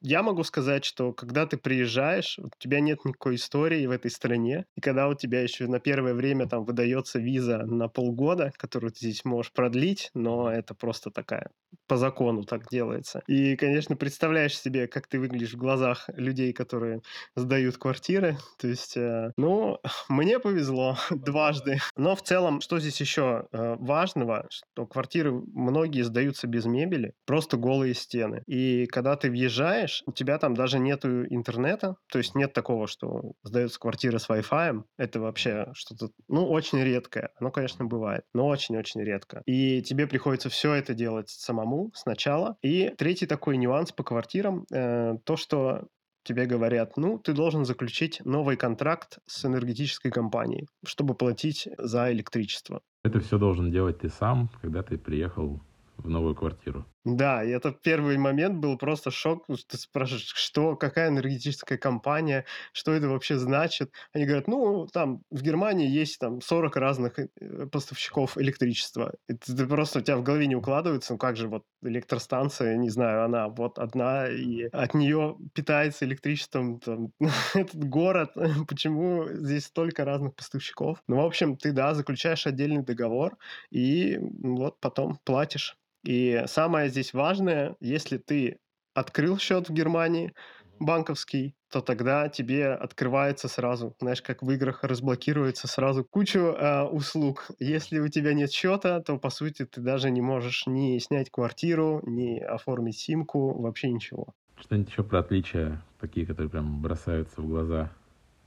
Я 0.00 0.22
могу 0.22 0.44
сказать, 0.44 0.84
что 0.84 1.12
когда 1.12 1.46
ты 1.46 1.56
приезжаешь, 1.56 2.38
у 2.38 2.50
тебя 2.58 2.80
нет 2.80 3.04
никакой 3.04 3.36
истории 3.36 3.86
в 3.86 3.90
этой 3.90 4.10
стране, 4.10 4.66
и 4.76 4.80
когда 4.80 5.08
у 5.08 5.14
тебя 5.14 5.42
еще 5.42 5.66
на 5.66 5.80
первое 5.80 6.14
время 6.14 6.46
там 6.46 6.64
выдается 6.64 7.18
виза 7.18 7.58
на 7.58 7.88
полгода, 7.88 8.52
которую 8.56 8.92
ты 8.92 8.98
здесь 9.00 9.24
можешь 9.24 9.52
продлить, 9.52 10.10
но 10.14 10.50
это 10.50 10.74
просто 10.74 11.10
такая 11.10 11.50
по 11.86 11.96
закону 11.96 12.44
так 12.44 12.68
делается. 12.68 13.22
И, 13.26 13.56
конечно, 13.56 13.96
представляешь 13.96 14.58
себе, 14.58 14.88
как 14.88 15.06
ты 15.06 15.18
выглядишь 15.20 15.54
в 15.54 15.56
глазах 15.56 16.08
людей, 16.16 16.52
которые 16.52 17.02
сдают 17.36 17.78
квартиры. 17.78 18.38
То 18.58 18.68
есть, 18.68 18.96
э, 18.96 19.32
ну, 19.36 19.78
мне 20.08 20.38
повезло 20.38 20.96
дважды. 21.10 21.78
Но 21.96 22.16
в 22.16 22.22
целом, 22.22 22.60
что 22.60 22.78
здесь 22.80 23.00
еще 23.00 23.46
э, 23.52 23.76
важного, 23.78 24.46
что 24.50 24.86
квартиры 24.86 25.32
многие 25.32 26.02
сдаются 26.02 26.46
без 26.46 26.64
мебели, 26.66 27.12
просто 27.24 27.56
голые 27.56 27.94
стены. 27.94 28.42
И 28.56 28.86
когда 28.86 29.16
ты 29.16 29.30
въезжаешь, 29.30 30.02
у 30.06 30.12
тебя 30.12 30.38
там 30.38 30.54
даже 30.54 30.78
нету 30.78 31.26
интернета, 31.26 31.96
то 32.10 32.16
есть 32.16 32.34
нет 32.34 32.54
такого, 32.54 32.86
что 32.86 33.32
сдается 33.42 33.78
квартира 33.78 34.18
с 34.18 34.30
Wi-Fi. 34.30 34.82
Это 34.96 35.20
вообще 35.20 35.66
что-то, 35.74 36.08
ну, 36.28 36.48
очень 36.48 36.82
редкое. 36.82 37.30
Оно, 37.38 37.50
конечно, 37.50 37.84
бывает, 37.84 38.24
но 38.32 38.46
очень-очень 38.46 39.02
редко. 39.02 39.42
И 39.44 39.82
тебе 39.82 40.06
приходится 40.06 40.48
все 40.48 40.72
это 40.72 40.94
делать 40.94 41.28
самому 41.28 41.90
сначала. 41.94 42.56
И 42.62 42.94
третий 42.96 43.26
такой 43.26 43.58
нюанс 43.58 43.92
по 43.92 44.02
квартирам, 44.02 44.64
э, 44.72 45.18
то, 45.24 45.36
что 45.36 45.88
тебе 46.22 46.46
говорят, 46.46 46.96
ну, 46.96 47.18
ты 47.18 47.34
должен 47.34 47.66
заключить 47.66 48.22
новый 48.24 48.56
контракт 48.56 49.18
с 49.26 49.44
энергетической 49.44 50.10
компанией, 50.10 50.66
чтобы 50.82 51.14
платить 51.14 51.68
за 51.76 52.10
электричество. 52.10 52.80
Это 53.04 53.20
все 53.20 53.36
должен 53.38 53.70
делать 53.70 53.98
ты 53.98 54.08
сам, 54.08 54.48
когда 54.62 54.82
ты 54.82 54.96
приехал 54.96 55.60
в 55.98 56.08
новую 56.08 56.34
квартиру. 56.34 56.86
Да, 57.06 57.44
и 57.44 57.50
это 57.50 57.70
первый 57.70 58.18
момент 58.18 58.56
был 58.58 58.76
просто 58.76 59.12
шок. 59.12 59.46
Ты 59.46 59.78
спрашиваешь, 59.78 60.26
что, 60.34 60.74
какая 60.74 61.08
энергетическая 61.08 61.78
компания, 61.78 62.44
что 62.72 62.92
это 62.92 63.08
вообще 63.08 63.38
значит. 63.38 63.92
Они 64.12 64.24
говорят, 64.24 64.48
ну, 64.48 64.88
там 64.88 65.22
в 65.30 65.40
Германии 65.40 65.88
есть 65.88 66.18
там 66.18 66.40
40 66.40 66.74
разных 66.74 67.16
э, 67.20 67.28
поставщиков 67.70 68.36
электричества. 68.38 69.14
И 69.28 69.34
ты 69.34 69.66
просто 69.68 70.00
у 70.00 70.02
тебя 70.02 70.16
в 70.16 70.24
голове 70.24 70.48
не 70.48 70.56
укладывается, 70.56 71.12
ну 71.12 71.18
как 71.18 71.36
же 71.36 71.46
вот 71.46 71.62
электростанция, 71.80 72.76
не 72.76 72.90
знаю, 72.90 73.24
она 73.24 73.48
вот 73.50 73.78
одна, 73.78 74.26
и 74.28 74.64
от 74.72 74.94
нее 74.94 75.36
питается 75.54 76.04
электричеством 76.06 76.80
там, 76.80 77.12
этот 77.54 77.84
город. 77.84 78.32
Почему 78.68 79.28
здесь 79.28 79.66
столько 79.66 80.04
разных 80.04 80.34
поставщиков? 80.34 80.98
Ну, 81.06 81.22
в 81.22 81.24
общем, 81.24 81.56
ты, 81.56 81.70
да, 81.70 81.94
заключаешь 81.94 82.48
отдельный 82.48 82.82
договор, 82.82 83.36
и 83.70 84.18
вот 84.42 84.80
потом 84.80 85.20
платишь. 85.24 85.76
И 86.06 86.44
самое 86.46 86.88
здесь 86.88 87.12
важное, 87.12 87.74
если 87.80 88.18
ты 88.18 88.58
открыл 88.94 89.38
счет 89.38 89.68
в 89.68 89.72
Германии 89.72 90.32
банковский, 90.78 91.56
то 91.70 91.80
тогда 91.80 92.28
тебе 92.28 92.68
открывается 92.68 93.48
сразу, 93.48 93.96
знаешь, 94.00 94.22
как 94.22 94.42
в 94.42 94.50
играх 94.52 94.84
разблокируется 94.84 95.66
сразу 95.66 96.04
кучу 96.04 96.38
э, 96.38 96.82
услуг. 96.84 97.50
Если 97.58 97.98
у 97.98 98.06
тебя 98.06 98.34
нет 98.34 98.52
счета, 98.52 99.00
то 99.00 99.18
по 99.18 99.30
сути 99.30 99.64
ты 99.66 99.80
даже 99.80 100.10
не 100.10 100.20
можешь 100.20 100.64
ни 100.66 100.96
снять 100.98 101.30
квартиру, 101.30 102.00
ни 102.06 102.38
оформить 102.38 102.98
симку, 102.98 103.60
вообще 103.60 103.90
ничего. 103.90 104.28
Что-нибудь 104.60 104.90
еще 104.90 105.02
про 105.02 105.18
отличия, 105.18 105.82
такие, 106.00 106.24
которые 106.24 106.50
прям 106.50 106.80
бросаются 106.80 107.40
в 107.40 107.48
глаза? 107.48 107.90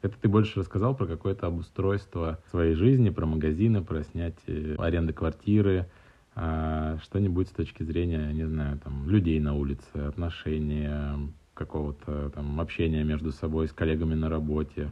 Это 0.02 0.16
ты 0.18 0.30
больше 0.30 0.62
рассказал 0.62 0.96
про 0.96 1.08
какое-то 1.08 1.48
обустройство 1.48 2.40
своей 2.50 2.74
жизни, 2.76 3.10
про 3.10 3.26
магазины, 3.26 3.84
про 3.84 4.04
снятие 4.04 4.76
аренды 4.78 5.12
квартиры, 5.12 5.90
что-нибудь 7.04 7.50
с 7.50 7.52
точки 7.52 7.84
зрения, 7.84 8.32
не 8.32 8.46
знаю, 8.48 8.80
там, 8.80 9.10
людей 9.10 9.40
на 9.40 9.56
улице, 9.56 9.96
отношения, 10.08 11.18
какого-то 11.54 12.30
там 12.30 12.60
общения 12.62 13.04
между 13.04 13.32
собой 13.32 13.68
с 13.68 13.74
коллегами 13.74 14.16
на 14.16 14.30
работе, 14.30 14.92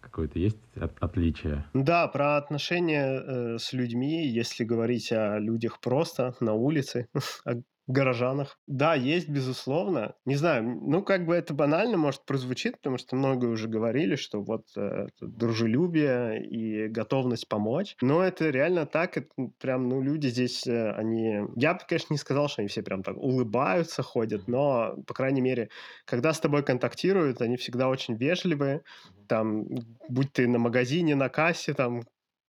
какое-то 0.00 0.38
есть 0.38 0.58
от, 0.74 0.92
отличие? 1.00 1.64
Да, 1.74 2.08
про 2.08 2.36
отношения 2.38 3.06
э, 3.06 3.58
с 3.58 3.72
людьми, 3.72 4.26
если 4.26 4.64
говорить 4.64 5.12
о 5.12 5.38
людях 5.38 5.80
просто 5.80 6.34
на 6.40 6.54
улице, 6.54 7.08
о 7.44 7.54
горожанах. 7.86 8.58
Да, 8.66 8.94
есть, 8.94 9.28
безусловно. 9.28 10.14
Не 10.24 10.34
знаю, 10.34 10.64
ну, 10.64 11.02
как 11.02 11.24
бы 11.24 11.34
это 11.34 11.54
банально, 11.54 11.96
может, 11.96 12.24
прозвучит, 12.24 12.76
потому 12.78 12.98
что 12.98 13.16
многое 13.16 13.50
уже 13.50 13.68
говорили, 13.68 14.16
что 14.16 14.42
вот 14.42 14.66
э, 14.76 15.06
дружелюбие 15.20 16.44
и 16.44 16.88
готовность 16.88 17.48
помочь. 17.48 17.96
Но 18.00 18.22
это 18.22 18.50
реально 18.50 18.86
так, 18.86 19.16
это 19.16 19.28
прям, 19.58 19.88
ну, 19.88 20.00
люди 20.02 20.28
здесь, 20.28 20.66
э, 20.66 20.90
они... 20.92 21.42
Я 21.54 21.74
бы, 21.74 21.80
конечно, 21.88 22.14
не 22.14 22.18
сказал, 22.18 22.48
что 22.48 22.62
они 22.62 22.68
все 22.68 22.82
прям 22.82 23.02
так 23.02 23.16
улыбаются, 23.16 24.02
ходят, 24.02 24.48
но, 24.48 24.96
по 25.06 25.14
крайней 25.14 25.40
мере, 25.40 25.68
когда 26.04 26.32
с 26.32 26.40
тобой 26.40 26.62
контактируют, 26.62 27.40
они 27.40 27.56
всегда 27.56 27.88
очень 27.88 28.16
вежливые. 28.16 28.82
Там, 29.28 29.64
будь 30.08 30.32
ты 30.32 30.46
на 30.46 30.58
магазине, 30.58 31.14
на 31.16 31.28
кассе, 31.28 31.74
там, 31.74 32.02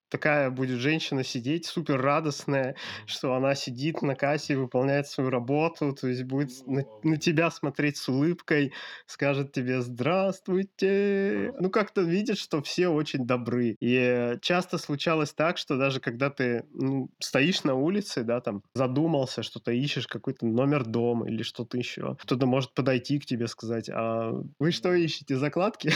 такая 0.08 0.50
будет 0.50 0.78
женщина 0.78 1.24
сидеть 1.24 1.66
супер 1.66 2.00
радостная, 2.00 2.76
что 3.06 3.34
она 3.34 3.54
сидит 3.54 4.02
на 4.02 4.14
кассе 4.14 4.56
выполняет 4.56 5.06
свою 5.06 5.30
работу, 5.30 5.94
то 5.94 6.08
есть 6.08 6.22
будет 6.24 6.50
на, 6.66 6.84
на 7.02 7.16
тебя 7.16 7.50
смотреть 7.50 7.96
с 7.96 8.08
улыбкой, 8.08 8.72
скажет 9.06 9.52
тебе 9.52 9.80
«Здравствуйте!» 9.80 11.52
Ну, 11.58 11.70
как-то 11.70 12.02
видит, 12.02 12.38
что 12.38 12.62
все 12.62 12.88
очень 12.88 13.26
добры. 13.26 13.76
И 13.80 14.36
часто 14.40 14.78
случалось 14.78 15.32
так, 15.32 15.58
что 15.58 15.76
даже 15.76 16.00
когда 16.00 16.30
ты 16.30 16.64
ну, 16.72 17.10
стоишь 17.18 17.64
на 17.64 17.74
улице, 17.74 18.22
да, 18.22 18.40
там, 18.40 18.62
задумался, 18.74 19.42
что-то 19.42 19.72
ищешь, 19.72 20.06
какой-то 20.06 20.46
номер 20.46 20.84
дома 20.84 21.28
или 21.28 21.42
что-то 21.42 21.76
еще, 21.78 22.16
кто-то 22.20 22.46
может 22.46 22.74
подойти 22.74 23.18
к 23.18 23.26
тебе 23.26 23.46
сказать 23.46 23.88
«А 23.90 24.32
вы 24.58 24.72
что 24.72 24.92
ищете, 24.92 25.36
закладки?» 25.36 25.92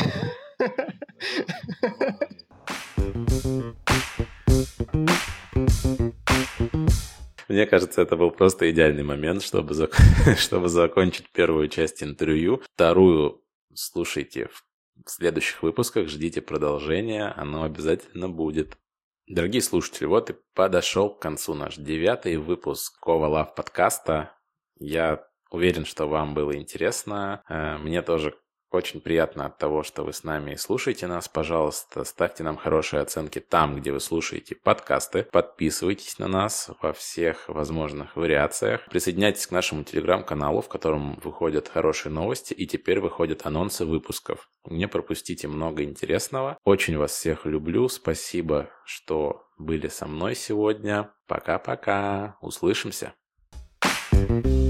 Мне 7.52 7.66
кажется, 7.66 8.00
это 8.00 8.16
был 8.16 8.30
просто 8.30 8.70
идеальный 8.70 9.02
момент, 9.02 9.42
чтобы, 9.42 9.74
зак... 9.74 9.94
чтобы 10.38 10.70
закончить 10.70 11.30
первую 11.32 11.68
часть 11.68 12.02
интервью. 12.02 12.62
Вторую 12.74 13.44
слушайте 13.74 14.48
в 14.48 15.10
следующих 15.10 15.62
выпусках, 15.62 16.08
ждите 16.08 16.40
продолжения, 16.40 17.26
оно 17.36 17.64
обязательно 17.64 18.30
будет. 18.30 18.78
Дорогие 19.26 19.60
слушатели, 19.60 20.06
вот 20.06 20.30
и 20.30 20.34
подошел 20.54 21.10
к 21.10 21.20
концу 21.20 21.52
наш 21.52 21.76
девятый 21.76 22.38
выпуск 22.38 22.98
Кова 23.00 23.26
Лав 23.26 23.54
подкаста. 23.54 24.32
Я 24.78 25.22
уверен, 25.50 25.84
что 25.84 26.06
вам 26.06 26.32
было 26.32 26.56
интересно. 26.56 27.42
Э, 27.50 27.76
мне 27.76 28.00
тоже 28.00 28.34
очень 28.74 29.00
приятно 29.00 29.46
от 29.46 29.58
того, 29.58 29.82
что 29.82 30.04
вы 30.04 30.12
с 30.12 30.24
нами 30.24 30.52
и 30.52 30.56
слушаете 30.56 31.06
нас. 31.06 31.28
Пожалуйста, 31.28 32.04
ставьте 32.04 32.42
нам 32.42 32.56
хорошие 32.56 33.00
оценки 33.00 33.38
там, 33.40 33.76
где 33.76 33.92
вы 33.92 34.00
слушаете 34.00 34.54
подкасты. 34.54 35.24
Подписывайтесь 35.30 36.18
на 36.18 36.28
нас 36.28 36.70
во 36.80 36.92
всех 36.92 37.48
возможных 37.48 38.16
вариациях. 38.16 38.84
Присоединяйтесь 38.90 39.46
к 39.46 39.52
нашему 39.52 39.84
телеграм-каналу, 39.84 40.60
в 40.60 40.68
котором 40.68 41.18
выходят 41.22 41.68
хорошие 41.68 42.12
новости 42.12 42.54
и 42.54 42.66
теперь 42.66 43.00
выходят 43.00 43.44
анонсы 43.44 43.84
выпусков. 43.84 44.48
Не 44.66 44.88
пропустите 44.88 45.48
много 45.48 45.82
интересного. 45.82 46.58
Очень 46.64 46.98
вас 46.98 47.12
всех 47.12 47.46
люблю. 47.46 47.88
Спасибо, 47.88 48.70
что 48.84 49.46
были 49.58 49.88
со 49.88 50.06
мной 50.06 50.34
сегодня. 50.34 51.12
Пока-пока. 51.26 52.36
Услышимся. 52.40 53.14
thank 54.12 54.46
you 54.46 54.61